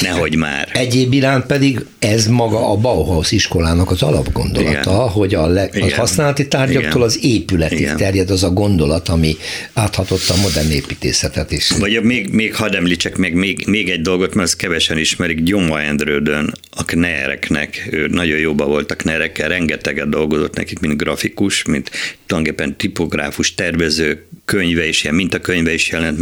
[0.00, 0.68] nehogy már.
[0.72, 5.08] Egyéb iránt pedig ez maga a Bauhaus iskolának az alapgondolata, Igen.
[5.08, 7.02] hogy a, le, a használati tárgyaktól Igen.
[7.02, 7.96] az épületig Igen.
[7.96, 9.36] terjed az a gondolat, ami
[9.72, 11.70] áthatotta a modern építészetet is.
[11.70, 15.80] Vagy még, még hadd említsek meg még, még egy dolgot, mert ezt kevesen ismerik, Gyoma
[15.80, 21.90] Endrődön a knereknek, ő nagyon jóba volt a knerekkel, rengeteget dolgozott nekik, mint grafikus, mint
[22.26, 26.20] tulajdonképpen tipográfus, tervező, könyve is, ilyen mintakönyve is jelent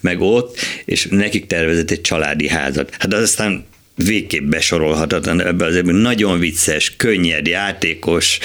[0.00, 2.96] meg ott, és nekik tervezett egy családi házat.
[2.98, 3.64] Hát az aztán
[3.96, 8.38] végképp besorolhatatlan, ebbe az nagyon vicces, könnyed, játékos,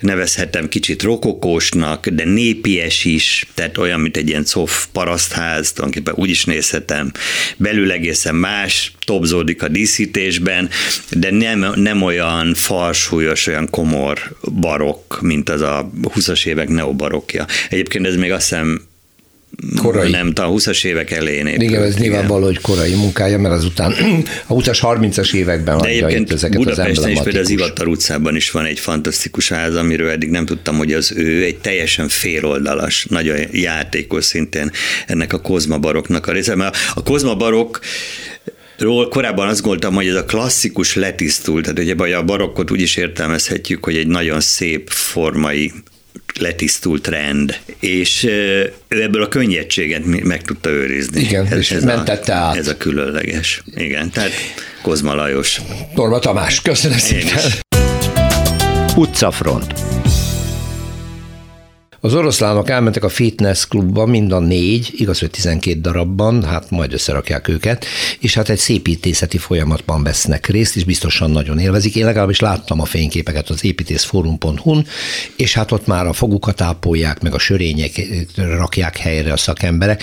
[0.00, 6.30] nevezhetem kicsit rokokósnak, de népies is, tehát olyan, mint egy ilyen cof parasztház, tulajdonképpen úgy
[6.30, 7.12] is nézhetem,
[7.56, 10.70] belül egészen más, topzódik a díszítésben,
[11.10, 17.46] de nem, nem olyan farsúlyos, olyan komor barokk, mint az a 20-as évek neobarokja.
[17.68, 18.85] Egyébként ez még azt hiszem
[19.82, 20.10] korai.
[20.10, 21.46] Nem, a 20-as évek elején.
[21.46, 22.02] Épült, igen, ez igen.
[22.02, 23.92] nyilvánvaló, hogy korai munkája, mert azután
[24.46, 28.64] a 20-as, 30-as években De egyébként ezeket Budapesten is például az Ivatar utcában is van
[28.64, 34.24] egy fantasztikus ház, amiről eddig nem tudtam, hogy az ő egy teljesen féloldalas, nagyon játékos
[34.24, 34.70] szintén
[35.06, 36.54] ennek a Kozma baroknak a része.
[36.54, 37.80] Mert a Kozma barok
[38.78, 42.96] Ról korábban azt gondoltam, hogy ez a klasszikus letisztult, tehát ugye a barokkot úgy is
[42.96, 45.72] értelmezhetjük, hogy egy nagyon szép formai
[46.38, 51.20] letisztult rend, és ő ebből a könnyedséget meg tudta őrizni.
[51.20, 52.56] Igen, ez, és ez mentette a, át.
[52.56, 53.62] Ez a különleges.
[53.74, 54.30] Igen, tehát
[54.82, 55.60] Kozma Lajos.
[55.94, 57.52] Torma Tamás, köszönöm szépen.
[58.96, 59.85] Utcafront.
[62.00, 66.92] Az oroszlánok elmentek a fitness klubba, mind a négy, igaz, hogy 12 darabban, hát majd
[66.92, 67.84] összerakják őket,
[68.18, 71.96] és hát egy szépítészeti folyamatban vesznek részt, és biztosan nagyon élvezik.
[71.96, 74.86] Én legalábbis láttam a fényképeket az építészforum.hu-n,
[75.36, 78.06] és hát ott már a fogukat ápolják, meg a sörények
[78.36, 80.02] rakják helyre a szakemberek.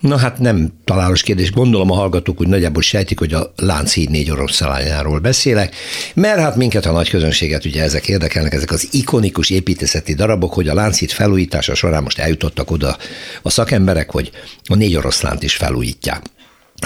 [0.00, 4.30] Na hát nem találós kérdés, gondolom a hallgatók úgy nagyjából sejtik, hogy a Lánchíd négy
[4.30, 5.74] oroszlányáról beszélek,
[6.14, 10.68] mert hát minket a nagy közönséget ugye ezek érdekelnek, ezek az ikonikus építészeti darabok, hogy
[10.68, 12.96] a Lánchíd felújítása során most eljutottak oda
[13.42, 14.30] a szakemberek, hogy
[14.64, 16.22] a négy oroszlánt is felújítják.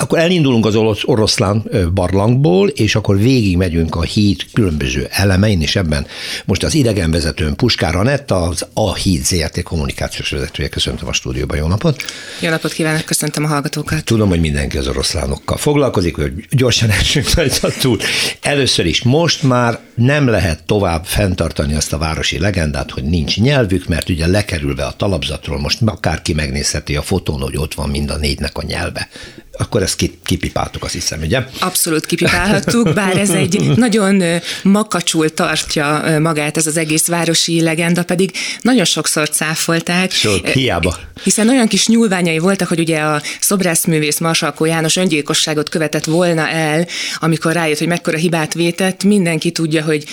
[0.00, 6.06] Akkor elindulunk az oroszlán barlangból, és akkor végig megyünk a híd különböző elemein, és ebben
[6.44, 10.68] most az idegenvezetőn Puskár Anetta, az A híd ZRT kommunikációs vezetője.
[10.68, 12.04] Köszöntöm a stúdióban, jó napot!
[12.40, 14.04] Jó napot kívánok, köszöntöm a hallgatókat!
[14.04, 17.98] Tudom, hogy mindenki az oroszlánokkal foglalkozik, hogy gyorsan esünk rajta túl.
[18.40, 23.88] Először is most már nem lehet tovább fenntartani azt a városi legendát, hogy nincs nyelvük,
[23.88, 28.16] mert ugye lekerülve a talapzatról most akárki megnézheti a fotón, hogy ott van mind a
[28.16, 29.08] négynek a nyelve
[29.58, 31.44] akkor ezt kipipáltuk, azt hiszem, ugye?
[31.60, 34.22] Abszolút kipipálhattuk, bár ez egy nagyon
[34.62, 40.10] makacsul tartja magát ez az egész városi legenda, pedig nagyon sokszor cáfolták.
[40.12, 40.96] Sok, hiába.
[41.22, 46.86] Hiszen olyan kis nyúlványai voltak, hogy ugye a szobrászművész Marsalkó János öngyilkosságot követett volna el,
[47.18, 50.04] amikor rájött, hogy mekkora hibát vétett, mindenki tudja, hogy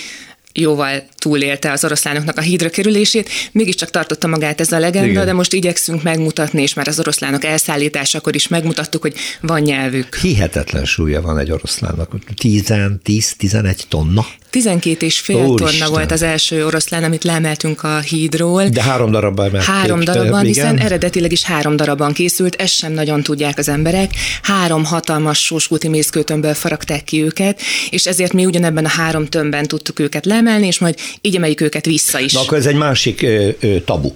[0.52, 5.24] jóval túlélte az oroszlánoknak a hídra kerülését, mégiscsak tartotta magát ez a legenda, Igen.
[5.24, 10.14] de most igyekszünk megmutatni, és már az oroszlánok elszállításakor is megmutattuk, hogy van nyelvük.
[10.16, 12.10] Hihetetlen súlya van egy oroszlánnak,
[12.42, 14.26] 10-11 tonna.
[14.54, 15.78] 12 és fél Úristen.
[15.78, 18.68] tonna volt az első oroszlán, amit leemeltünk a hídról.
[18.68, 19.68] De három darabban emelték.
[19.68, 24.10] Három darabban, hiszen eredetileg is három darabban készült, ezt sem nagyon tudják az emberek.
[24.42, 27.60] Három hatalmas sóskulti mészkőtömbből faragták ki őket,
[27.90, 31.84] és ezért mi ugyanebben a három tömbben tudtuk őket leemelni, és majd így emeljük őket
[31.84, 32.32] vissza is.
[32.32, 34.10] Na akkor ez egy másik ö, ö, tabu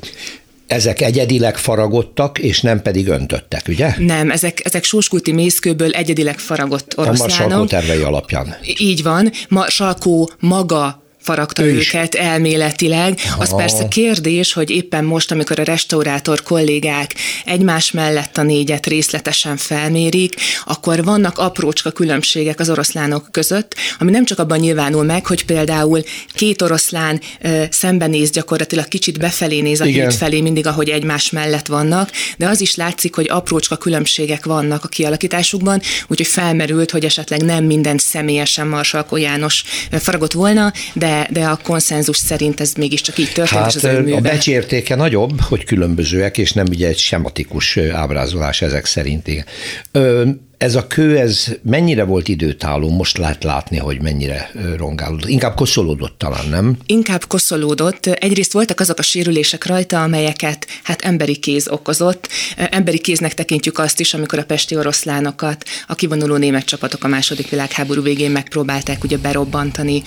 [0.69, 3.95] ezek egyedileg faragottak, és nem pedig öntöttek, ugye?
[3.99, 7.63] Nem, ezek, ezek sóskulti mészkőből egyedileg faragott oroszlánok.
[7.63, 8.57] A tervei alapján.
[8.79, 9.33] Így van.
[9.49, 12.21] Ma Salkó maga faragta ő őket is.
[12.21, 13.21] elméletileg.
[13.39, 17.15] Az persze kérdés, hogy éppen most, amikor a restaurátor kollégák
[17.45, 24.25] egymás mellett a négyet részletesen felmérik, akkor vannak aprócska különbségek az oroszlánok között, ami nem
[24.25, 26.03] csak abban nyilvánul meg, hogy például
[26.35, 30.09] két oroszlán ö, szembenéz gyakorlatilag kicsit befelé néz a Igen.
[30.09, 34.85] híd felé, mindig ahogy egymás mellett vannak, de az is látszik, hogy aprócska különbségek vannak
[34.85, 41.45] a kialakításukban, úgyhogy felmerült, hogy esetleg nem minden személyesen Marsalkó János faragott volna, de de,
[41.45, 43.61] a konszenzus szerint ez mégiscsak így történt.
[43.61, 48.85] Hát, és az a becsértéke nagyobb, hogy különbözőek, és nem ugye egy sematikus ábrázolás ezek
[48.85, 49.45] szerint.
[49.93, 50.29] Ö,
[50.59, 52.91] ez a kő, ez mennyire volt időtálló?
[52.91, 55.29] Most lehet látni, hogy mennyire rongálódott.
[55.29, 56.77] Inkább koszolódott talán, nem?
[56.87, 58.07] Inkább koszolódott.
[58.07, 62.29] Egyrészt voltak azok a sérülések rajta, amelyeket hát emberi kéz okozott.
[62.57, 67.51] Emberi kéznek tekintjük azt is, amikor a pesti oroszlánokat a kivonuló német csapatok a második
[67.51, 70.03] világháború végén megpróbálták ugye berobbantani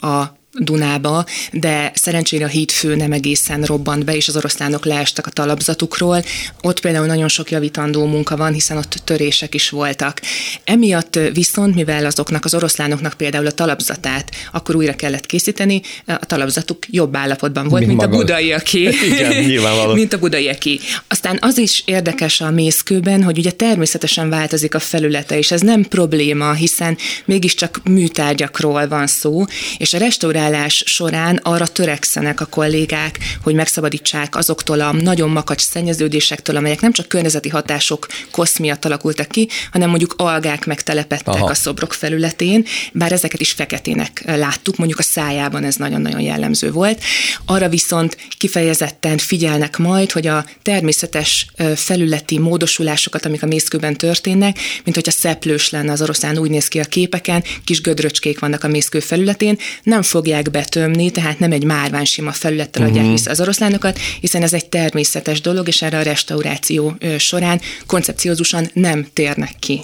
[0.00, 5.30] a Dunába, de szerencsére a hídfő nem egészen robbant be, és az oroszlánok leestek a
[5.30, 6.22] talapzatukról.
[6.62, 10.20] Ott például nagyon sok javítandó munka van, hiszen ott törések is voltak.
[10.64, 16.78] Emiatt viszont, mivel azoknak az oroszlánoknak például a talapzatát akkor újra kellett készíteni, a talapzatuk
[16.90, 18.80] jobb állapotban volt, mint, mint a budaiaké.
[19.08, 20.78] Igen, mint a budaiaké.
[21.08, 25.82] Aztán az is érdekes a mészkőben, hogy ugye természetesen változik a felülete, és ez nem
[25.82, 29.44] probléma, hiszen mégiscsak műtárgyakról van szó,
[29.78, 35.60] és a restaurál renoválás során arra törekszenek a kollégák, hogy megszabadítsák azoktól a nagyon makacs
[35.60, 41.44] szennyeződésektől, amelyek nem csak környezeti hatások kosz miatt alakultak ki, hanem mondjuk algák megtelepettek Aha.
[41.44, 47.02] a szobrok felületén, bár ezeket is feketének láttuk, mondjuk a szájában ez nagyon-nagyon jellemző volt.
[47.46, 54.96] Arra viszont kifejezetten figyelnek majd, hogy a természetes felületi módosulásokat, amik a mészkőben történnek, mint
[54.96, 59.00] hogyha szeplős lenne az oroszlán, úgy néz ki a képeken, kis gödröcskék vannak a mészkő
[59.00, 63.12] felületén, nem fogják betömni, tehát nem egy márvány sima felülettel adják uh-huh.
[63.12, 69.06] vissza az oroszlánokat, hiszen ez egy természetes dolog, és erre a restauráció során koncepciózusan nem
[69.12, 69.80] térnek ki.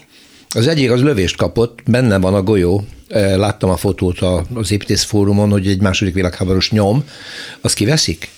[0.48, 2.84] Az egyik az lövést kapott, benne van a golyó,
[3.36, 4.18] láttam a fotót
[4.54, 7.04] az építész fórumon, hogy egy második világháborús nyom,
[7.60, 8.28] azt kiveszik?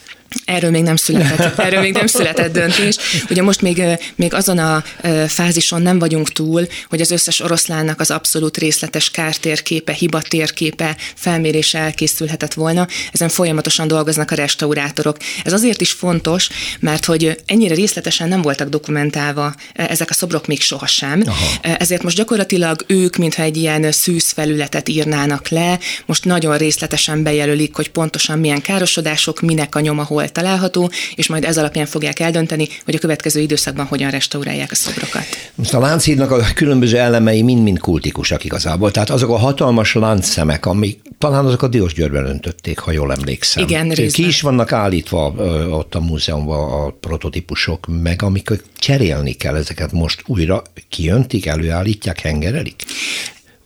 [0.45, 2.97] Erről még nem született, erről még nem született döntés.
[3.31, 3.83] Ugye most még,
[4.15, 4.85] még azon a
[5.27, 12.55] fázison nem vagyunk túl, hogy az összes oroszlánnak az abszolút részletes kártérképe, hibatérképe, felmérése elkészülhetett
[12.55, 12.87] volna.
[13.13, 15.17] Ezen folyamatosan dolgoznak a restaurátorok.
[15.45, 16.49] Ez azért is fontos,
[16.81, 21.23] mert hogy ennyire részletesen nem voltak dokumentálva ezek a szobrok még sohasem.
[21.27, 21.77] Aha.
[21.79, 27.75] Ezért most gyakorlatilag ők, mintha egy ilyen szűz felületet írnának le, most nagyon részletesen bejelölik,
[27.77, 32.69] hogy pontosan milyen károsodások, minek a nyoma, hol található, és majd ez alapján fogják eldönteni,
[32.85, 35.25] hogy a következő időszakban hogyan restaurálják a szobrokat.
[35.55, 38.91] Most a Lánchídnak a különböző elemei mind-mind kultikusak igazából.
[38.91, 43.63] Tehát azok a hatalmas láncszemek, amik talán azok a Diósgyőrben öntötték, ha jól emlékszem.
[43.63, 44.09] Igen, részben.
[44.09, 45.35] Ki is vannak állítva
[45.71, 52.83] ott a múzeumban a prototípusok, meg amikor cserélni kell ezeket most újra kijöntik, előállítják, hengerelik?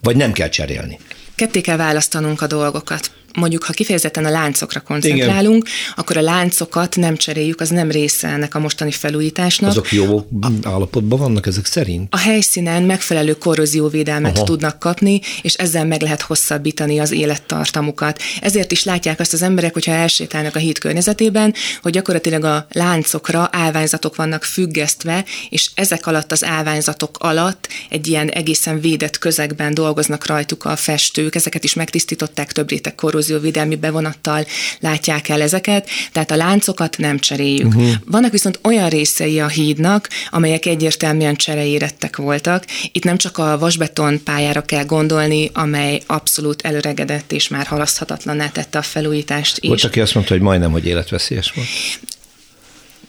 [0.02, 0.98] Vagy nem kell cserélni?
[1.34, 5.94] Ketté kell választanunk a dolgokat mondjuk, ha kifejezetten a láncokra koncentrálunk, Igen.
[5.96, 9.70] akkor a láncokat nem cseréljük, az nem része ennek a mostani felújításnak.
[9.70, 10.26] Azok jó
[10.62, 12.14] állapotban vannak ezek szerint?
[12.14, 14.44] A helyszínen megfelelő korrózióvédelmet Aha.
[14.44, 18.22] tudnak kapni, és ezzel meg lehet hosszabbítani az élettartamukat.
[18.40, 23.48] Ezért is látják azt az emberek, hogyha elsétálnak a híd környezetében, hogy gyakorlatilag a láncokra
[23.52, 30.26] állványzatok vannak függesztve, és ezek alatt az állványzatok alatt egy ilyen egészen védett közegben dolgoznak
[30.26, 34.46] rajtuk a festők, ezeket is megtisztították több réteg korrózió korrózióvédelmi bevonattal
[34.80, 37.66] látják el ezeket, tehát a láncokat nem cseréljük.
[37.66, 37.90] Uh-huh.
[38.06, 42.64] Vannak viszont olyan részei a hídnak, amelyek egyértelműen csereérettek voltak.
[42.92, 48.78] Itt nem csak a vasbeton pályára kell gondolni, amely abszolút előregedett és már halaszthatatlaná tette
[48.78, 49.68] a felújítást is.
[49.68, 51.68] Volt, aki azt mondta, hogy majdnem, hogy életveszélyes volt.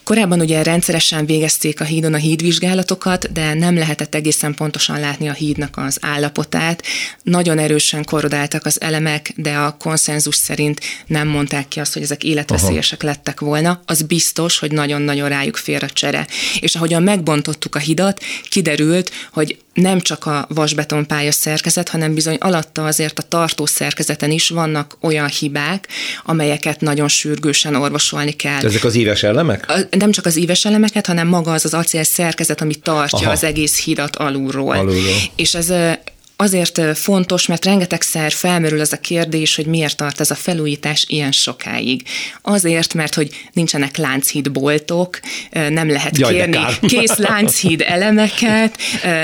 [0.04, 5.32] Korábban ugye rendszeresen végezték a hídon a hídvizsgálatokat, de nem lehetett egészen pontosan látni a
[5.32, 6.82] hídnak az állapotát.
[7.22, 12.24] Nagyon erősen korrodáltak az elemek, de a konszenzus szerint nem mondták ki azt, hogy ezek
[12.24, 13.12] életveszélyesek Aha.
[13.12, 13.82] lettek volna.
[13.86, 16.26] Az biztos, hogy nagyon-nagyon rájuk fér a csere.
[16.60, 22.84] És ahogyan megbontottuk a hidat, kiderült, hogy nem csak a vasbetonpálya szerkezet, hanem bizony alatta
[22.84, 25.88] azért a tartó szerkezeten is vannak olyan hibák,
[26.24, 28.64] amelyeket nagyon sürgősen orvosolni kell.
[28.64, 29.64] Ezek az íves elemek?
[29.68, 33.30] A, nem csak az íves elemeket, hanem maga az az acél szerkezet, ami tartja Aha.
[33.30, 34.76] az egész hidat alulról.
[34.76, 35.16] alulról.
[35.36, 35.72] És ez
[36.42, 41.32] azért fontos, mert rengetegszer felmerül az a kérdés, hogy miért tart ez a felújítás ilyen
[41.32, 42.02] sokáig.
[42.42, 46.58] Azért, mert hogy nincsenek lánchídboltok, nem lehet Jaj, kérni
[46.92, 48.76] kész lánchíd elemeket,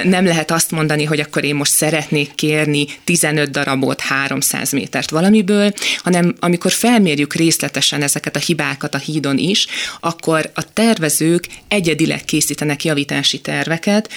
[0.03, 5.73] nem lehet azt mondani, hogy akkor én most szeretnék kérni 15 darabot, 300 métert valamiből,
[5.97, 9.67] hanem amikor felmérjük részletesen ezeket a hibákat a hídon is,
[10.01, 14.09] akkor a tervezők egyedileg készítenek javítási terveket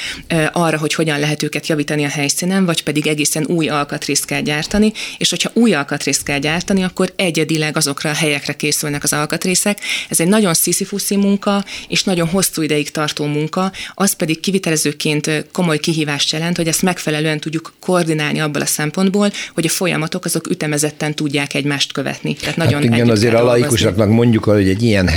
[0.52, 4.92] arra, hogy hogyan lehet őket javítani a helyszínen, vagy pedig egészen új alkatrészt kell gyártani,
[5.18, 9.80] és hogyha új alkatrészt kell gyártani, akkor egyedileg azokra a helyekre készülnek az alkatrészek.
[10.10, 15.78] Ez egy nagyon sziszifuszi munka, és nagyon hosszú ideig tartó munka, az pedig kivitelezőként komoly
[15.78, 21.16] kihívást jelent, hogy ezt megfelelően tudjuk koordinálni abból a szempontból, hogy a folyamatok azok ütemezetten
[21.16, 22.34] tudják egymást követni.
[22.36, 25.10] Tehát nagyon hát igen, azért a laikusoknak mondjuk, hogy egy ilyen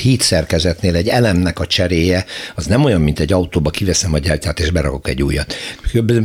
[0.00, 4.70] hídszerkezetnél egy elemnek a cseréje, az nem olyan, mint egy autóba kiveszem a gyártyát és
[4.70, 5.54] berakok egy újat.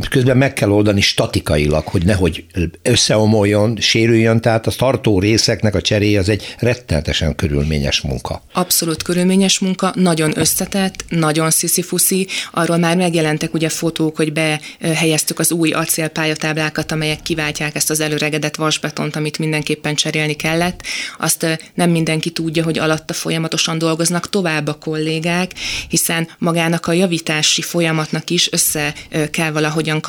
[0.10, 2.46] Közben meg kell oldani statikailag, hogy nehogy
[2.82, 8.42] összeomoljon, sérüljön, tehát a tartó részeknek a cseréje az egy rettenetesen körülményes munka.
[8.54, 15.52] Abszolút körülményes munka, nagyon összetett, nagyon sziszifuszi, arról már megjelentek ugye fotók, hogy behelyeztük az
[15.52, 20.82] új acélpályatáblákat, amelyek kiváltják ezt az előregedett vasbetont, amit mindenképpen cserélni kellett.
[21.20, 25.52] Azt nem mindenki tudja, hogy alatta folyamatosan dolgoznak tovább a kollégák,
[25.90, 28.94] hiszen magának a javítási folyamatnak is össze
[29.32, 30.00] kell valahogyan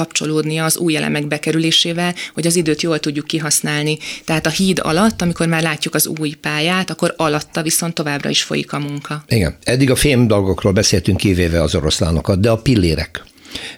[0.58, 3.98] kapcsolódnia az új elemek bekerülésével, hogy az időt jól tudjuk kihasználni.
[4.24, 8.42] Tehát a híd alatt, amikor már látjuk az új pályát, akkor alatta viszont továbbra is
[8.42, 9.24] folyik a munka.
[9.28, 9.56] Igen.
[9.64, 13.22] Eddig a fém dolgokról beszéltünk kivéve az oroszlánokat, de a pillérek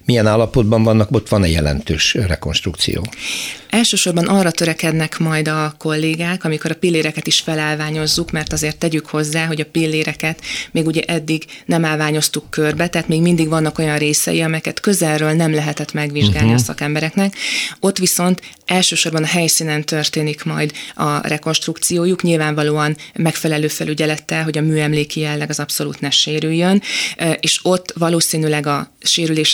[0.05, 3.07] Milyen állapotban vannak, ott van-e jelentős rekonstrukció?
[3.71, 9.47] Elsősorban arra törekednek majd a kollégák, amikor a pilléreket is felállványozzuk, mert azért tegyük hozzá,
[9.47, 10.41] hogy a pilléreket
[10.71, 15.55] még ugye eddig nem állványoztuk körbe, tehát még mindig vannak olyan részei, amelyeket közelről nem
[15.55, 16.61] lehetett megvizsgálni uh-huh.
[16.61, 17.35] a szakembereknek.
[17.81, 25.21] Ott viszont elsősorban a helyszínen történik majd a rekonstrukciójuk, nyilvánvalóan megfelelő felügyelettel, hogy a műemléki
[25.21, 26.83] jelleg az abszolút ne sérüljön,
[27.41, 28.93] és ott valószínűleg a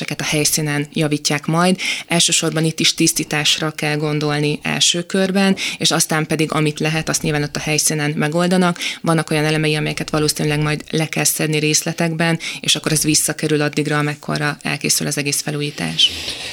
[0.07, 1.79] sérüléseket a helyszínen javítják majd.
[2.07, 7.43] Elsősorban itt is tisztításra kell gondolni első körben, és aztán pedig amit lehet, azt nyilván
[7.43, 8.79] ott a helyszínen megoldanak.
[9.03, 13.99] Vannak olyan elemei, amelyeket valószínűleg majd le kell szedni részletekben, és akkor ez visszakerül addigra,
[13.99, 16.11] amekkora elkészül az egész felújítás.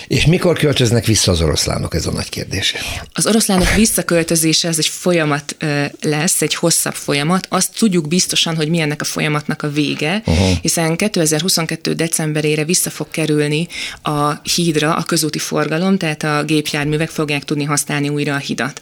[0.07, 2.75] És mikor költöznek vissza az oroszlánok, ez a nagy kérdés.
[3.13, 5.55] Az oroszlánok visszaköltözése, ez egy folyamat
[6.01, 7.47] lesz, egy hosszabb folyamat.
[7.49, 10.57] Azt tudjuk biztosan, hogy mi ennek a folyamatnak a vége, uh-huh.
[10.61, 11.93] hiszen 2022.
[11.93, 13.42] decemberére vissza fog kerülni
[14.01, 18.81] a hídra a közúti forgalom, tehát a gépjárművek fogják tudni használni újra a hidat.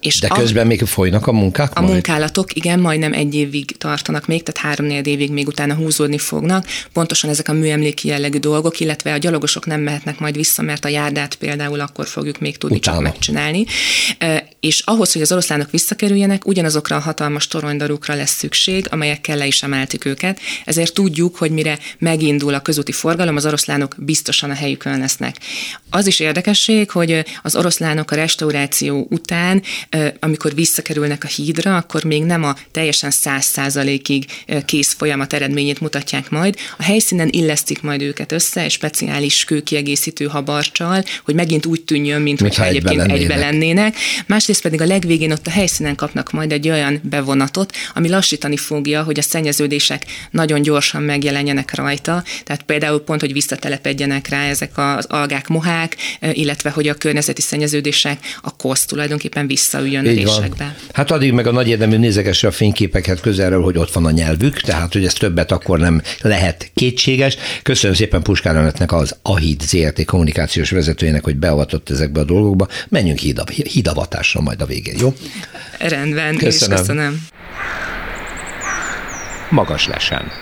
[0.00, 1.70] És De közben a, még folynak a munkák?
[1.74, 1.92] A majd?
[1.92, 6.66] munkálatok, igen, majdnem egy évig tartanak még, tehát három évig még utána húzódni fognak.
[6.92, 10.88] Pontosan ezek a műemléki jellegű dolgok, illetve a gyalogosok nem mehetnek majd vissza, mert a
[10.88, 12.96] járdát például akkor fogjuk még tudni utána.
[12.96, 13.64] csak megcsinálni.
[14.66, 19.62] És ahhoz, hogy az oroszlánok visszakerüljenek, ugyanazokra a hatalmas toronydarukra lesz szükség, amelyekkel le is
[19.62, 20.40] emeltük őket.
[20.64, 25.36] Ezért tudjuk, hogy mire megindul a közúti forgalom, az oroszlánok biztosan a helyükön lesznek.
[25.90, 29.62] Az is érdekesség, hogy az oroszlán ukránok a restauráció után,
[30.20, 34.24] amikor visszakerülnek a hídra, akkor még nem a teljesen száz százalékig
[34.64, 36.56] kész folyamat eredményét mutatják majd.
[36.78, 42.40] A helyszínen illesztik majd őket össze egy speciális kőkiegészítő habarcsal, hogy megint úgy tűnjön, mint
[42.40, 43.20] hogyha egyébként lennének.
[43.20, 43.96] egybe lennének.
[44.26, 49.02] Másrészt pedig a legvégén ott a helyszínen kapnak majd egy olyan bevonatot, ami lassítani fogja,
[49.02, 52.24] hogy a szennyeződések nagyon gyorsan megjelenjenek rajta.
[52.44, 55.96] Tehát például pont, hogy visszatelepedjenek rá ezek az algák, mohák,
[56.32, 60.76] illetve hogy a környezeti szennyeződés fejlődések, a kosz tulajdonképpen visszaüljön a résekbe.
[60.92, 64.60] Hát addig meg a nagy érdemű nézegesse a fényképeket közelről, hogy ott van a nyelvük,
[64.60, 67.36] tehát hogy ez többet akkor nem lehet kétséges.
[67.62, 72.68] Köszönöm szépen Puskár Anetnek az AHID ZRT kommunikációs vezetőjének, hogy beavatott ezekbe a dolgokba.
[72.88, 73.18] Menjünk
[73.64, 75.14] hidavatásra majd a végén, jó?
[75.78, 76.76] Rendben, köszönöm.
[76.76, 77.26] köszönöm.
[79.50, 80.32] Magas lesen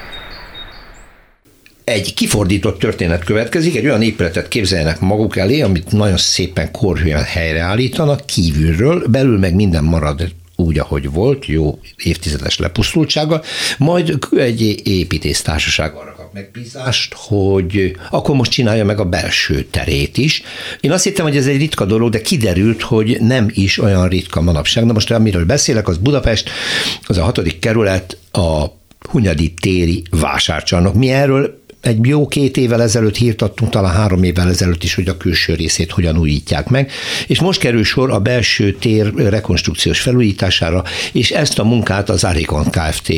[1.85, 8.27] egy kifordított történet következik, egy olyan épületet képzeljenek maguk elé, amit nagyon szépen korhűen helyreállítanak
[8.27, 13.43] kívülről, belül meg minden marad úgy, ahogy volt, jó évtizedes lepusztultsággal,
[13.79, 20.43] majd egy építésztársaság arra megbízást, hogy akkor most csinálja meg a belső terét is.
[20.81, 24.41] Én azt hittem, hogy ez egy ritka dolog, de kiderült, hogy nem is olyan ritka
[24.41, 24.85] manapság.
[24.85, 26.51] Na most amiről beszélek, az Budapest,
[27.03, 28.65] az a hatodik kerület, a
[29.11, 30.95] Hunyadi téri vásárcsarnok.
[30.95, 35.09] Mi erről egy jó két évvel ezelőtt hírt adtunk, talán három évvel ezelőtt is, hogy
[35.09, 36.91] a külső részét hogyan újítják meg,
[37.27, 42.71] és most kerül sor a belső tér rekonstrukciós felújítására, és ezt a munkát az Arikon
[42.71, 43.13] Kft.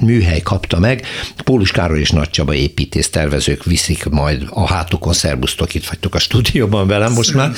[0.00, 1.06] műhely kapta meg.
[1.44, 6.18] Pólus Károly és Nagy Csaba építész tervezők viszik majd a hátukon, szervusztok, itt vagytok a
[6.18, 7.52] stúdióban velem most már.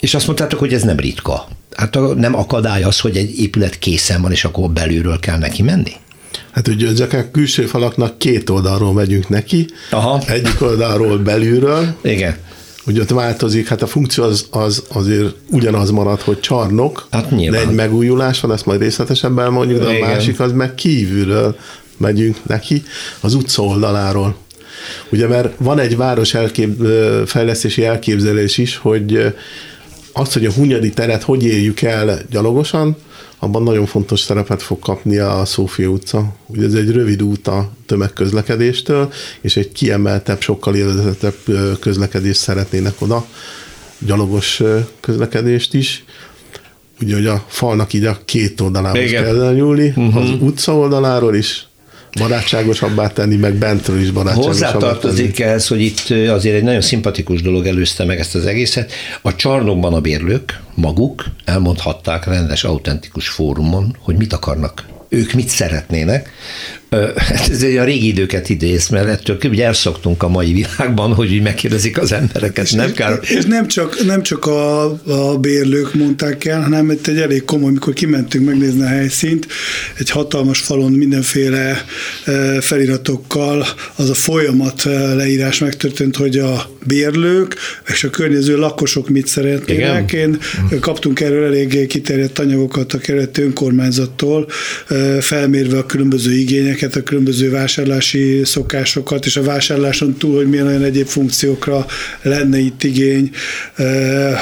[0.00, 1.48] És azt mondtátok, hogy ez nem ritka.
[1.76, 5.92] Hát nem akadály az, hogy egy épület készen van, és akkor belülről kell neki menni?
[6.50, 10.22] Hát ugye ezek a külső falaknak két oldalról megyünk neki, Aha.
[10.26, 11.94] egyik oldalról belülről.
[12.02, 12.36] Igen.
[12.86, 17.60] Ugye ott változik, hát a funkció az, az azért ugyanaz marad, hogy csarnok, hát de
[17.60, 20.02] egy megújulás van, ezt majd részletesebben elmondjuk, de Igen.
[20.02, 21.56] a másik az meg kívülről
[21.96, 22.82] megyünk neki,
[23.20, 24.36] az utca oldaláról.
[25.08, 26.86] Ugye, mert van egy város elkép,
[27.26, 29.34] fejlesztési elképzelés is, hogy
[30.18, 32.96] az, hogy a Hunyadi teret hogy érjük el gyalogosan,
[33.38, 36.34] abban nagyon fontos szerepet fog kapni a Szófia utca.
[36.46, 41.34] Ugye ez egy rövid út a tömegközlekedéstől, és egy kiemeltebb, sokkal élvezetebb
[41.80, 43.26] közlekedést szeretnének oda,
[43.98, 44.62] gyalogos
[45.00, 46.04] közlekedést is.
[47.00, 50.16] Ugye, hogy a falnak így a két oldalához kell nyúlni, uh-huh.
[50.16, 51.65] az utca oldaláról is,
[52.18, 57.66] barátságosabbá tenni, meg bentről is barátságosabbá Hozzátartozik ehhez, hogy itt azért egy nagyon szimpatikus dolog
[57.66, 58.92] előzte meg ezt az egészet.
[59.22, 66.30] A csarnokban a bérlők maguk elmondhatták rendes, autentikus fórumon, hogy mit akarnak ők mit szeretnének,
[67.16, 71.42] Hát ez a régi időket idéz, mert ettől ugye elszoktunk a mai világban, hogy így
[71.42, 73.14] megkérdezik az embereket, és nem kell.
[73.22, 77.72] És nem csak, nem csak a, a bérlők mondták el, hanem itt egy elég komoly,
[77.72, 79.46] mikor kimentünk megnézni a helyszínt,
[79.98, 81.84] egy hatalmas falon mindenféle
[82.60, 83.66] feliratokkal
[83.96, 84.82] az a folyamat
[85.16, 87.56] leírás megtörtént, hogy a bérlők
[87.88, 90.12] és a környező lakosok mit szeretnének.
[90.12, 90.38] Én
[90.80, 94.48] kaptunk erről eléggé kiterjedt anyagokat a kerületi önkormányzattól,
[95.20, 100.66] felmérve a különböző igényeket, ezeket a különböző vásárlási szokásokat, és a vásárláson túl, hogy milyen
[100.66, 101.86] olyan egyéb funkciókra
[102.22, 103.30] lenne itt igény,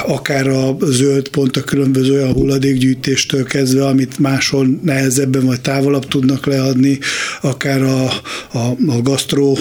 [0.05, 6.45] akár a zöld pont a különböző olyan hulladékgyűjtéstől kezdve, amit máshol nehezebben vagy távolabb tudnak
[6.45, 6.99] leadni,
[7.41, 8.03] akár a,
[8.51, 9.57] a, a gasztró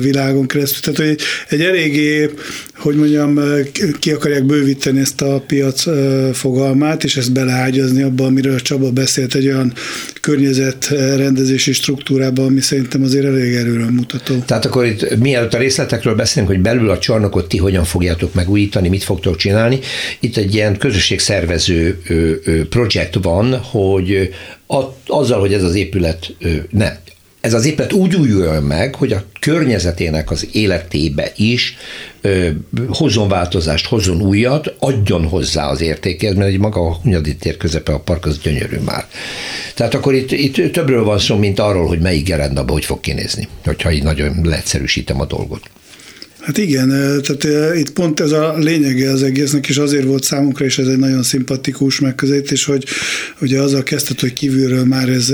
[0.00, 0.80] világon keresztül.
[0.80, 2.30] Tehát, hogy egy, egy eléggé,
[2.76, 3.40] hogy mondjam,
[3.98, 5.82] ki akarják bővíteni ezt a piac
[6.32, 9.72] fogalmát, és ezt beleágyazni abba, amiről Csaba beszélt, egy olyan
[11.20, 14.38] környezetrendezési struktúrában, ami szerintem azért elég erőről mutató.
[14.38, 18.88] Tehát akkor itt mielőtt a részletekről beszélünk, hogy belül a csarnokot ti hogyan fogjátok megújítani,
[18.88, 19.78] mit fogtok csinálni,
[20.20, 22.02] itt egy ilyen közösségszervező
[22.68, 24.34] projekt van, hogy
[25.06, 26.34] azzal, hogy ez az épület,
[26.70, 26.92] nem,
[27.40, 31.76] ez az épület úgy újuljon meg, hogy a környezetének az életébe is
[32.20, 32.48] ö,
[32.88, 37.92] hozzon változást, hozzon újat, adjon hozzá az értékhez, mert egy maga a Hunyadi tér közepe
[37.92, 39.06] a park az gyönyörű már.
[39.74, 43.48] Tehát akkor itt, itt többről van szó, mint arról, hogy melyik gerendaba hogy fog kinézni,
[43.64, 45.70] hogyha így nagyon leegyszerűsítem a dolgot.
[46.40, 46.88] Hát igen,
[47.22, 50.98] tehát itt pont ez a lényege az egésznek, és azért volt számunkra is ez egy
[50.98, 52.84] nagyon szimpatikus megközelítés, hogy
[53.40, 55.32] ugye azzal kezdett, hogy kívülről már ez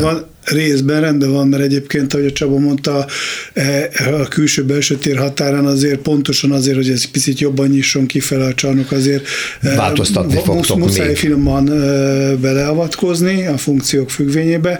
[0.00, 3.06] van, részben rendben van, mert egyébként, ahogy a Csaba mondta,
[3.52, 3.90] e,
[4.20, 8.92] a külső-belső tér határán azért pontosan azért, hogy ez picit jobban nyisson kifele a csarnok,
[8.92, 9.26] azért
[9.60, 11.16] e, változtatni musz, fogtok muszáj még.
[11.16, 14.78] finoman e, beleavatkozni a funkciók függvényébe,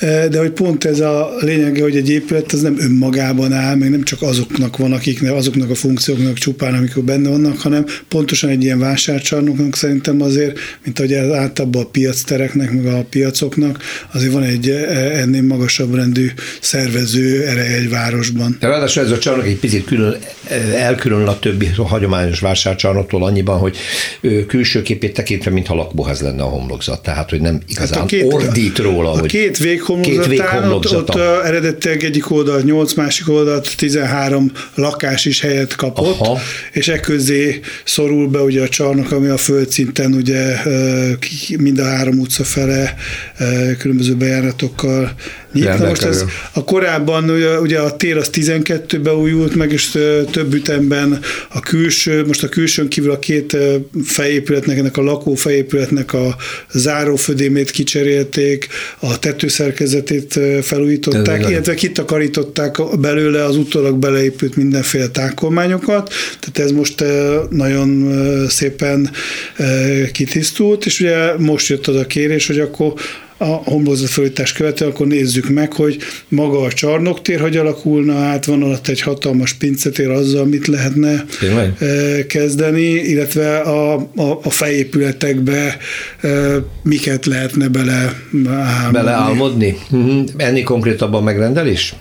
[0.00, 4.02] de hogy pont ez a lényege, hogy egy épület az nem önmagában áll, meg nem
[4.02, 8.78] csak azoknak van, akiknek, azoknak a funkcióknak csupán, amikor benne vannak, hanem pontosan egy ilyen
[8.78, 13.82] vásárcsarnoknak szerintem azért, mint ahogy általában a piactereknek, meg a piacoknak,
[14.12, 14.70] azért van egy
[15.02, 16.30] ennél magasabb rendű
[16.60, 18.56] szervező ereje egy városban.
[18.60, 20.16] De ráadásul ez a csarnok egy picit külön,
[20.76, 23.76] elkülönül a többi hagyományos vásárcsarnoktól annyiban, hogy
[24.46, 27.02] külső képét tekintve, mintha lakóház lenne a homlokzat.
[27.02, 29.10] Tehát, hogy nem igazán hát a két, ordít róla.
[29.10, 30.98] A hogy két véghomlokzatán, két véghomlokzata.
[30.98, 36.38] ott, ott eredetileg egyik oldalt 8, másik oldalt 13 lakás is helyet kapott, Aha.
[36.72, 40.56] és e közé szorul be ugye a csarnok, ami a földszinten ugye
[41.58, 42.94] mind a három utca fele
[43.78, 44.14] különböző
[44.82, 45.14] akkor
[45.52, 45.86] nyitna.
[45.86, 49.98] Most ez a korábban ugye, ugye a tér az 12-be újult meg, és
[50.30, 53.56] több ütemben a külső, most a külsőn kívül a két
[54.04, 56.36] fejépületnek, ennek a lakó fejépületnek a
[56.72, 58.68] zárófödémét kicserélték,
[58.98, 67.04] a tetőszerkezetét felújították, illetve kitakarították belőle az utólag beleépült mindenféle tákolmányokat, tehát ez most
[67.50, 68.12] nagyon
[68.48, 69.10] szépen
[70.12, 72.94] kitisztult, és ugye most jött az a kérés, hogy akkor
[73.42, 78.88] a homlokzatfelújítás követően, akkor nézzük meg, hogy maga a csarnoktér hogy alakulna át, van alatt
[78.88, 81.76] egy hatalmas pincetér, azzal mit lehetne Tényleg?
[81.78, 85.76] Eh, kezdeni, illetve a, a, a fejépületekbe
[86.20, 88.92] eh, miket lehetne bele álmodni.
[88.92, 89.76] Beleálmodni?
[89.90, 90.24] Uh-huh.
[90.36, 91.94] Ennél konkrétabban megrendelés?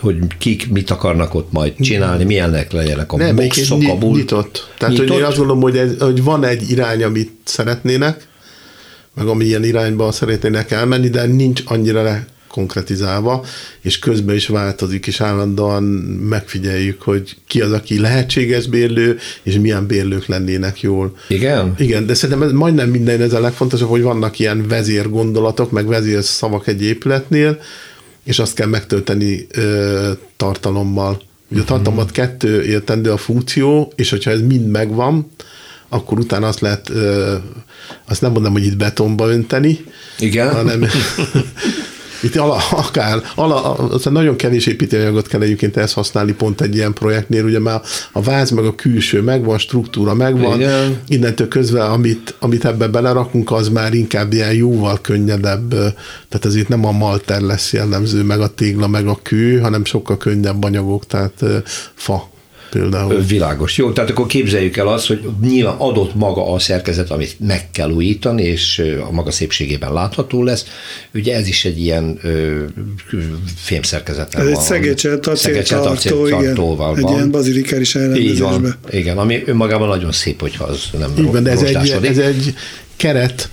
[0.00, 4.16] hogy kik mit akarnak ott majd csinálni, milyenek legyenek a Nem, boxok, a bult.
[4.16, 4.72] Nyitott.
[4.78, 5.08] Tehát, nyitott?
[5.08, 8.26] hogy én azt gondolom, hogy, ez, hogy van egy irány, amit szeretnének,
[9.16, 13.44] meg amilyen irányba szeretnének elmenni, de nincs annyira le konkretizálva,
[13.80, 15.82] és közben is változik, és állandóan
[16.28, 21.16] megfigyeljük, hogy ki az, aki lehetséges bérlő, és milyen bérlők lennének jól.
[21.28, 21.74] Igen?
[21.78, 26.22] Igen, de szerintem ez majdnem minden, ez a legfontosabb, hogy vannak ilyen vezérgondolatok, meg vezér
[26.22, 27.58] szavak egy épületnél,
[28.24, 31.20] és azt kell megtölteni ö, tartalommal.
[31.50, 31.72] Ugye a mhm.
[31.72, 35.30] tartalmat kettő értendő a funkció, és hogyha ez mind megvan,
[35.88, 36.90] akkor utána azt lehet,
[38.08, 39.84] azt nem mondom, hogy itt betonba önteni,
[40.18, 40.54] Igen.
[40.54, 40.84] hanem
[42.22, 46.92] itt ala, akár, ala, aztán nagyon kevés építőanyagot kell egyébként ezt használni pont egy ilyen
[46.92, 47.80] projektnél, ugye már
[48.12, 51.00] a váz meg a külső megvan, struktúra megvan, Igen.
[51.08, 55.68] innentől közve, amit, amit ebbe belerakunk, az már inkább ilyen jóval könnyedebb,
[56.28, 59.84] tehát ez itt nem a malter lesz jellemző, meg a tégla, meg a kő, hanem
[59.84, 61.44] sokkal könnyebb anyagok, tehát
[61.94, 62.34] fa
[62.78, 63.20] például.
[63.20, 63.76] Világos.
[63.78, 67.90] Jó, tehát akkor képzeljük el azt, hogy nyilván adott maga a szerkezet, amit meg kell
[67.90, 70.66] újítani, és a maga szépségében látható lesz.
[71.14, 72.62] Ugye ez is egy ilyen ö,
[73.56, 74.34] fémszerkezet.
[74.34, 76.54] Ez egy szegecselt acéltartó, igen.
[76.54, 76.96] Van.
[76.98, 77.92] Egy ilyen bazilikáris
[78.38, 82.18] van, igen, ami önmagában nagyon szép, hogyha az nem Így van, de ez egy, ez
[82.18, 82.54] egy
[82.96, 83.50] keret,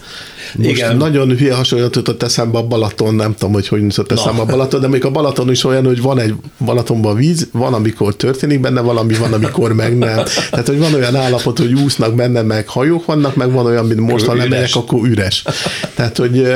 [0.58, 0.97] most Igen.
[0.97, 4.82] nagyon hülye hasonlatot jutott eszembe a Balaton, nem tudom, hogy hogy jutott eszembe a Balaton,
[4.82, 6.34] de még a Balaton is olyan, hogy van egy
[6.66, 10.24] Balatonban víz, van, amikor történik benne valami, van, amikor meg nem.
[10.49, 13.99] Tehát, hogy van olyan állapot, hogy úsznak benne, meg hajók vannak, meg van olyan, mint
[13.99, 15.43] most, ha lemegyek, akkor üres.
[15.95, 16.47] Tehát, hogy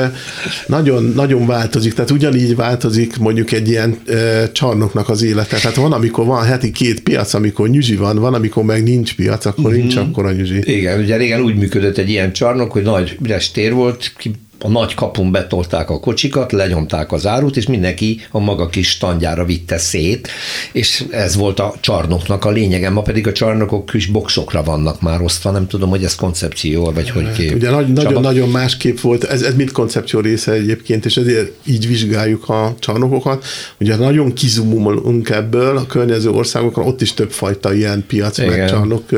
[0.66, 1.94] nagyon, nagyon változik.
[1.94, 5.56] Tehát ugyanígy változik mondjuk egy ilyen e, csarnoknak az élete.
[5.56, 9.44] Tehát van, amikor van heti két piac, amikor nyüzsi van, van, amikor meg nincs piac,
[9.44, 9.80] akkor mm-hmm.
[9.80, 10.60] nincs akkor a nyüzsi.
[10.64, 14.30] Igen, ugye régen úgy működött egy ilyen csarnok, hogy nagy üres tér volt, ki
[14.60, 19.44] a nagy kapun betolták a kocsikat, lenyomták az árut, és mindenki a maga kis standjára
[19.44, 20.28] vitte szét,
[20.72, 22.90] és ez volt a csarnoknak a lényege.
[22.90, 27.10] Ma pedig a csarnokok kis boxokra vannak már osztva, nem tudom, hogy ez koncepció, vagy
[27.10, 27.54] hogy kép.
[27.54, 31.86] Ugye nagy, nagyon, nagyon másképp volt, ez, ez mind koncepció része egyébként, és ezért így
[31.86, 33.44] vizsgáljuk a csarnokokat.
[33.80, 39.10] Ugye nagyon kizumulunk ebből a környező országokon, ott is többfajta ilyen piac, meg csarnok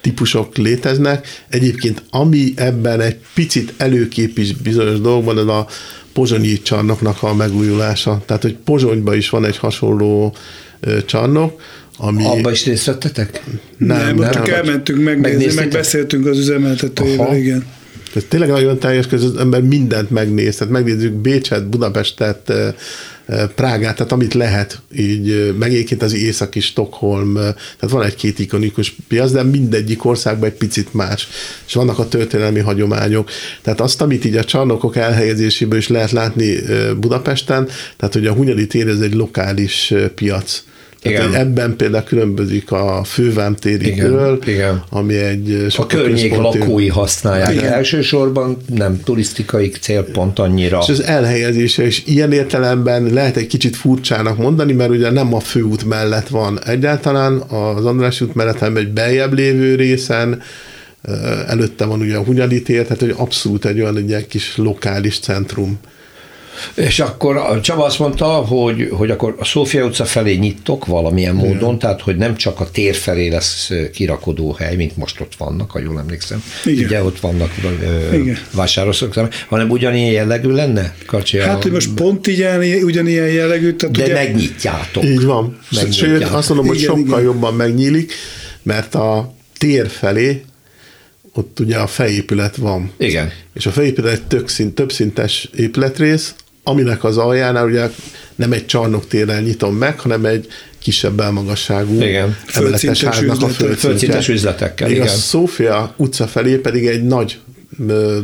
[0.00, 1.44] típusok léteznek.
[1.48, 5.66] Egyébként ami ebben egy picit előkép is bizonyos dolgokban, ez a
[6.12, 8.22] pozsonyi csarnoknak a megújulása.
[8.26, 10.34] Tehát, hogy Pozsonyban is van egy hasonló
[11.06, 11.60] csarnok,
[11.96, 12.24] ami...
[12.24, 13.42] Abba is részt vettetek?
[13.76, 17.66] Nem, nem, nem csak elmentünk megnézni, meg beszéltünk az üzemeltetőjével, igen.
[18.14, 22.52] Ez tényleg nagyon teljes között az ember mindent megnéz, tehát megnézzük Bécset, Budapestet,
[23.54, 29.42] Prágát, tehát amit lehet, így meg az északi Stockholm, tehát van egy-két ikonikus piac, de
[29.42, 31.28] mindegyik országban egy picit más,
[31.66, 33.30] és vannak a történelmi hagyományok.
[33.62, 36.58] Tehát azt, amit így a csarnokok elhelyezéséből is lehet látni
[37.00, 40.62] Budapesten, tehát hogy a Hunyadi tér ez egy lokális piac
[41.02, 41.34] igen.
[41.34, 44.38] ebben például különbözik a fővámtérikről,
[44.88, 47.72] ami egy A környék lakói használják igen.
[47.72, 50.78] elsősorban, nem turisztikai célpont annyira.
[50.82, 55.40] És az elhelyezése is ilyen értelemben lehet egy kicsit furcsának mondani, mert ugye nem a
[55.40, 60.42] főút mellett van egyáltalán, az András út mellett, hanem egy beljebb lévő részen,
[61.46, 65.78] előtte van ugye a Hunyadi tér, tehát hogy abszolút egy olyan egy kis lokális centrum.
[66.74, 71.34] És akkor a Csaba azt mondta, hogy, hogy akkor a Szófia utca felé nyitok valamilyen
[71.34, 71.78] módon, Igen.
[71.78, 75.78] tehát hogy nem csak a tér felé lesz kirakodó hely, mint most ott vannak, ha
[75.78, 76.42] jól emlékszem.
[76.64, 76.84] Igen.
[76.84, 77.50] Ugye ott vannak
[78.52, 79.14] vásárosok,
[79.48, 80.94] hanem ugyanilyen jellegű lenne?
[81.06, 83.72] Kacsi, hát, hogy most pont ilyen, ugyanilyen jellegű.
[83.72, 84.12] Tehát De ugye...
[84.12, 85.04] megnyitjátok.
[85.04, 85.58] Így van.
[85.90, 87.22] Sőt, azt mondom, hogy igen, sokkal igen.
[87.22, 88.12] jobban megnyílik,
[88.62, 90.44] mert a tér felé
[91.32, 92.90] ott ugye a fejépület van.
[92.96, 93.32] Igen.
[93.54, 97.90] És a fejépület egy tök szint, többszintes épületrész, aminek az aljánál ugye
[98.34, 100.46] nem egy csarnoktérrel nyitom meg, hanem egy
[100.78, 102.36] kisebb belmagasságú igen.
[102.52, 104.88] emeletes háznak a földszintes üzletekkel.
[104.88, 105.08] Még igen.
[105.08, 107.38] a Szófia utca felé pedig egy nagy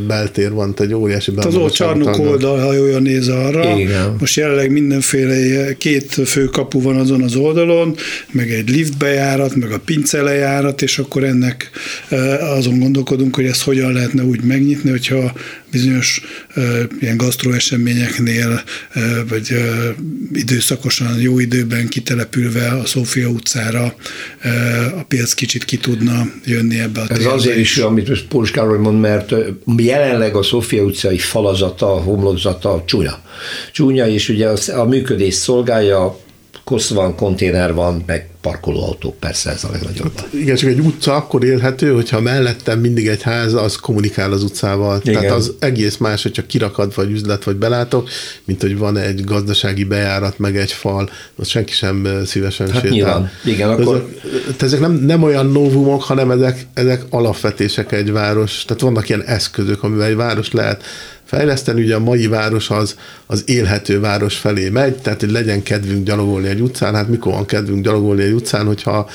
[0.06, 1.54] beltér van, egy óriási beltér.
[1.54, 3.78] Az ott csarnok oldal, ha olyan néz arra.
[3.78, 4.16] Igen.
[4.20, 7.94] Most jelenleg mindenféle két fő kapu van azon az oldalon,
[8.30, 11.70] meg egy liftbejárat, meg a pincelejárat, és akkor ennek
[12.56, 15.32] azon gondolkodunk, hogy ezt hogyan lehetne úgy megnyitni, hogyha
[15.70, 16.20] bizonyos
[17.00, 18.62] ilyen gasztroeseményeknél,
[19.28, 19.56] vagy
[20.32, 23.94] időszakosan, jó időben kitelepülve a Szófia utcára
[24.98, 28.78] a piac kicsit ki tudna jönni ebbe a Ez térbe azért is, amit Pólis Károly
[28.78, 29.34] mond, mert
[29.76, 33.22] jelenleg a Szófia utcai falazata, homlokzata csúnya.
[33.72, 36.24] Csúnya, és ugye a működés szolgálja,
[36.66, 40.12] kosz van, konténer van, meg parkolóautók, persze ez a legnagyobb.
[40.16, 44.42] Hát, igen, csak egy utca akkor élhető, hogyha mellettem mindig egy ház, az kommunikál az
[44.42, 45.00] utcával.
[45.02, 45.20] Igen.
[45.20, 48.08] Tehát az egész más, hogyha kirakad, vagy üzlet, vagy belátok,
[48.44, 52.96] mint hogy van egy gazdasági bejárat, meg egy fal, az senki sem szívesen hát sétál.
[52.96, 53.30] Nyilván.
[53.44, 54.10] Igen, akkor...
[54.24, 58.64] Ezek, ezek nem, nem olyan novumok, hanem ezek, ezek alapvetések egy város.
[58.66, 60.82] Tehát vannak ilyen eszközök, amivel egy város lehet
[61.26, 61.82] fejleszteni.
[61.82, 62.96] Ugye a mai város az,
[63.26, 66.94] az élhető város felé megy, tehát hogy legyen kedvünk gyalogolni egy utcán.
[66.94, 69.08] Hát mikor van kedvünk gyalogolni egy utcán, hogyha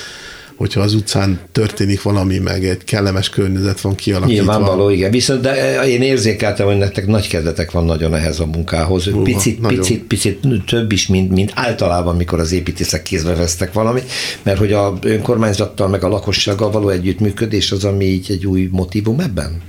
[0.62, 4.43] hogyha az utcán történik valami, meg egy kellemes környezet van kialakítva.
[4.43, 5.12] Nyilvánvaló, igen.
[5.12, 9.07] Viszont de én érzékeltem, hogy nektek nagy kedvetek van nagyon ehhez a munkához.
[9.07, 9.80] Uha, picit, nagyon.
[9.80, 14.12] picit, picit több is, mint, mint általában, mikor az építészek kézbe vesztek valamit,
[14.43, 19.20] mert hogy a önkormányzattal, meg a lakossággal való együttműködés az, ami így egy új motivum
[19.20, 19.62] ebben?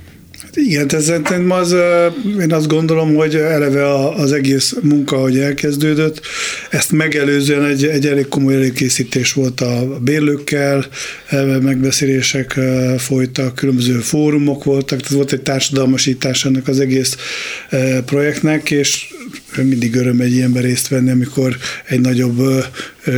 [0.55, 1.11] Igen, ez,
[1.49, 1.75] az,
[2.39, 6.21] én azt gondolom, hogy eleve az egész munka, hogy elkezdődött,
[6.69, 10.85] ezt megelőzően egy, egy elég komoly előkészítés volt a bérlőkkel,
[11.61, 12.59] megbeszélések
[12.97, 17.17] folytak, különböző fórumok voltak, tehát volt egy társadalmasítás ennek az egész
[18.05, 19.07] projektnek, és
[19.55, 22.65] mindig öröm egy ilyenben részt venni, amikor egy nagyobb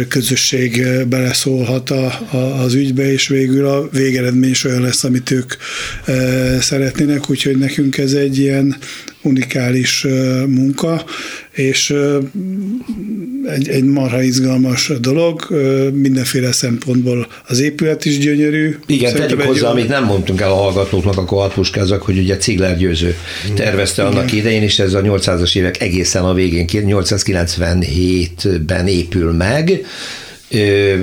[0.07, 5.53] közösség beleszólhat a, a, az ügybe, és végül a végeredmény is olyan lesz, amit ők
[6.59, 8.77] szeretnének, úgyhogy nekünk ez egy ilyen
[9.25, 10.05] unikális
[10.47, 11.03] munka,
[11.51, 11.95] és
[13.45, 15.47] egy, egy marha izgalmas dolog,
[15.93, 18.77] mindenféle szempontból az épület is gyönyörű.
[18.85, 23.15] Igen, tegyük hozzá, amit nem mondtunk el a hallgatóknak, akkor Hatpuskázak, hogy ugye Cigler Győző
[23.55, 24.13] tervezte Igen.
[24.13, 29.74] annak idején, és ez a 800-as évek egészen a végén, 897-ben épül meg,
[30.51, 30.97] Et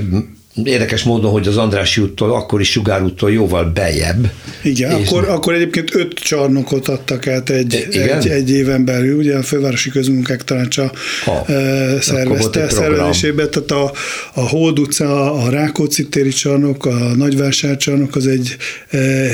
[0.54, 4.32] Érdekes módon, hogy az Andrássy úttól, akkor is sugárúttól jóval bejebb.
[4.62, 9.42] Igen, akkor, akkor egyébként öt csarnokot adtak át egy, egy, egy éven belül, ugye a
[9.42, 10.92] Fővárosi Közmunkák Tanácsa
[11.24, 11.44] ha,
[12.00, 13.92] szervezte szervezésében, tehát a,
[14.34, 18.56] a Hold utca, a Rákóczi téri csarnok, a Nagyvásár csarnok az egy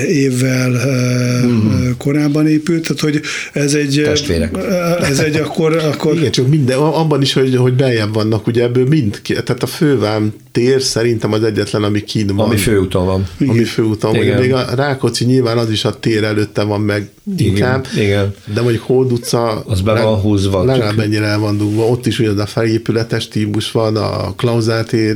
[0.09, 1.97] évvel uh-huh.
[1.97, 3.21] korábban épült, tehát hogy
[3.53, 4.01] ez egy...
[4.05, 4.57] Testvérek.
[5.01, 5.77] Ez egy akkor...
[5.77, 9.67] akkor Igen, csak minden, abban is, hogy, hogy bejebb vannak, ugye ebből mind, tehát a
[9.67, 12.47] fővám tér szerintem az egyetlen, ami kín van.
[12.47, 13.27] Ami főúton van.
[13.47, 14.27] Ami főúton van.
[14.27, 17.87] Még a Rákóczi nyilván az is a tér előtte van meg inkább.
[17.93, 18.05] Igen.
[18.05, 18.35] Igen.
[18.55, 20.65] De mondjuk Hold utca az be van húzva.
[20.65, 21.87] Legalább ennyire el van dugva.
[21.87, 25.15] Ott is ugye a felépületes típus van, a Klauzál tér,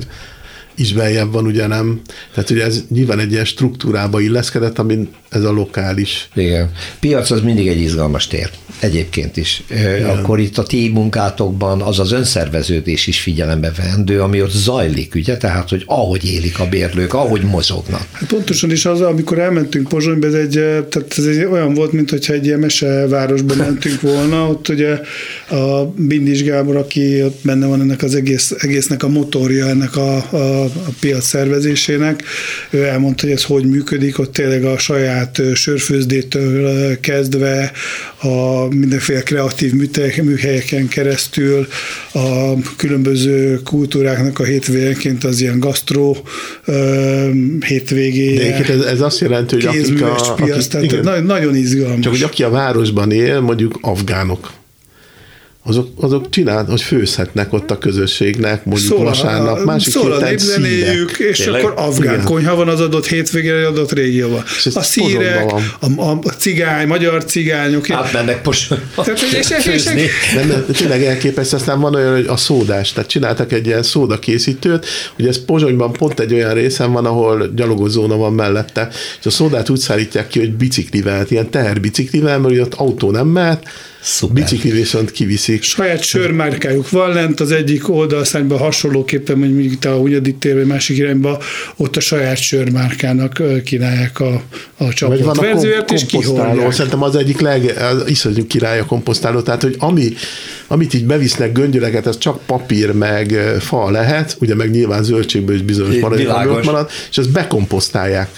[0.83, 2.01] is beljebb van, ugye nem?
[2.35, 6.29] Tehát ugye ez nyilván egy ilyen struktúrába illeszkedett, amin ez a lokális.
[6.35, 6.71] Igen.
[7.01, 9.63] Piac az mindig egy izgalmas tér, egyébként is.
[9.71, 10.05] Igen.
[10.09, 15.37] Akkor itt a ti munkátokban az az önszerveződés is figyelembe vendő, ami ott zajlik, ugye?
[15.37, 18.07] Tehát, hogy ahogy élik a bérlők, ahogy mozognak.
[18.13, 20.51] Hát pontosan is az, amikor elmentünk Pozsonyba, ez egy,
[20.89, 25.01] tehát ez egy olyan volt, mintha egy ilyen mesevárosba mentünk volna, ott ugye
[25.51, 30.17] a Bindis Gábor, aki ott benne van ennek az egész, egésznek a motorja, ennek a,
[30.17, 32.23] a, a piac szervezésének,
[32.71, 37.73] ő elmondta, hogy ez hogy működik, ott tényleg a saját sörfőzdétől kezdve
[38.21, 39.73] a mindenféle kreatív
[40.23, 41.67] műhelyeken keresztül
[42.13, 46.17] a különböző kultúráknak a hétvégenként az ilyen gasztró
[47.67, 48.35] hétvégé.
[48.35, 52.01] De ez, ez azt jelenti, hogy akik a, piac, akik, tehát igen, nagyon izgalmas.
[52.01, 54.61] Csak hogy aki a városban él, mondjuk afgánok
[55.65, 61.19] azok, azok csinál, hogy főzhetnek ott a közösségnek, mondjuk szól, vasárnap, másik szól a népzenéjük,
[61.19, 61.65] és Tényleg?
[61.65, 62.25] akkor afgán Igen.
[62.25, 64.43] konyha van az adott hétvégére, adott régióban.
[64.75, 67.91] A szírek, a, a, cigány, magyar cigányok.
[67.91, 69.03] Átmennek posonyba
[69.61, 70.07] főzni.
[70.35, 74.87] Nem, tényleg elképesztő, aztán van olyan, hogy a szódás, tehát csináltak egy ilyen szóda készítőt,
[75.15, 78.89] hogy ez Pozsonyban pont egy olyan részen van, ahol gyalogozóna van mellette,
[79.21, 83.69] és a szódát úgy szállítják ki, hogy biciklivel, ilyen teherbiciklivel, mert ott autó nem mehet,
[84.03, 84.35] Szuper.
[84.35, 85.11] Bicikli viszont
[85.61, 85.77] kiviszik.
[85.77, 90.67] Saját sörmárkájuk van lent, az egyik oldalszányban hasonlóképpen, hogy mondjuk itt a Hunyadik tér, vagy
[90.67, 91.39] másik irányba,
[91.77, 94.43] ott a saját sörmárkának kínálják a,
[94.77, 96.73] a csapott verzióját, és kihordják.
[96.73, 100.13] Szerintem az egyik leg, az iszonyú király a komposztáló, tehát hogy ami,
[100.67, 103.31] amit így bevisznek göngyöleket, az csak papír meg
[103.61, 108.29] fa lehet, ugye meg nyilván zöldségből is bizonyos marad, marad, és ezt bekomposztálják.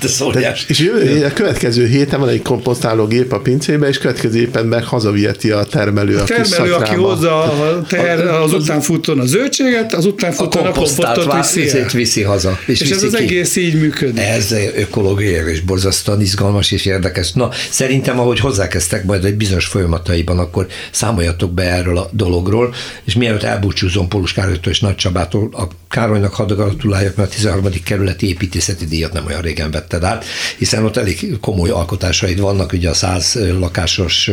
[0.00, 0.64] De szóriás.
[0.68, 4.84] És jövő, a következő héten van egy komposztáló gép a pincébe, és következő éppen meg
[4.84, 10.04] hazaviheti a termelő a, a termelő, aki hozza a ter, az utánfutón a zöldséget, az
[10.04, 12.58] utánfutón a, a komposztot viszi, viszi haza.
[12.66, 13.22] És, és viszi ez az ki.
[13.22, 14.18] egész így működik.
[14.18, 17.32] Ez ökológiai és borzasztóan izgalmas és érdekes.
[17.32, 23.14] Na, szerintem, ahogy hozzákezdtek majd egy bizonyos folyamataiban, akkor számoljatok be erről a dologról, és
[23.14, 27.70] mielőtt elbúcsúzom Pólus Károlytól és Nagy Csabától, a Károlynak hadd gratuláljak, mert a 13.
[27.84, 30.24] kerületi építészeti díjat nem olyan régen régen vetted át,
[30.58, 34.30] hiszen ott elég komoly alkotásaid vannak, ugye a száz lakásos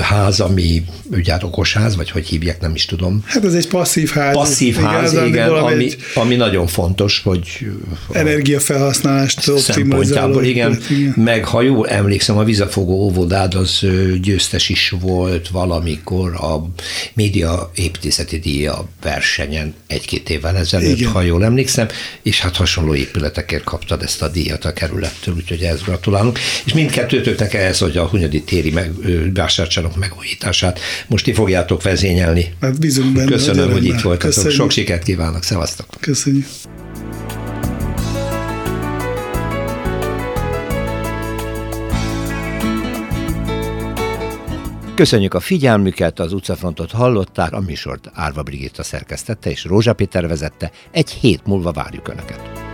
[0.00, 3.22] ház, ami ugye hát okosház, vagy hogy hívják, nem is tudom.
[3.26, 4.34] Hát ez egy passzív ház.
[4.34, 7.66] Passzív ház, igen, igen ami, egy ami nagyon fontos, hogy
[8.12, 13.86] energiafelhasználást szempontjából, igen, igen, meg ha jól emlékszem, a vizafogó óvodád az
[14.20, 16.68] győztes is volt valamikor a
[17.14, 21.10] média építészeti díja versenyen egy-két évvel ezelőtt, igen.
[21.10, 21.88] ha jól emlékszem,
[22.22, 26.38] és hát hasonló épületekért kaptad ezt a díjat a kerülettől, úgyhogy ezt gratulálunk.
[26.64, 28.92] És mindkettőtöknek ehhez, hogy a Hunyadi téri meg,
[29.34, 32.54] vásárcsarnok megújítását most ti fogjátok vezényelni.
[32.60, 33.30] Hát bízunk benne.
[33.30, 34.34] Köszönöm, hogy itt voltatok.
[34.34, 34.52] Köszönjük.
[34.52, 35.42] Sok sikert kívánok.
[35.42, 35.86] Szevasztok.
[36.00, 36.46] Köszönjük.
[44.94, 50.70] Köszönjük a figyelmüket, az utcafrontot hallották, a műsort Árva Brigitta szerkesztette és Rózsa Péter vezette.
[50.90, 52.67] Egy hét múlva várjuk Önöket.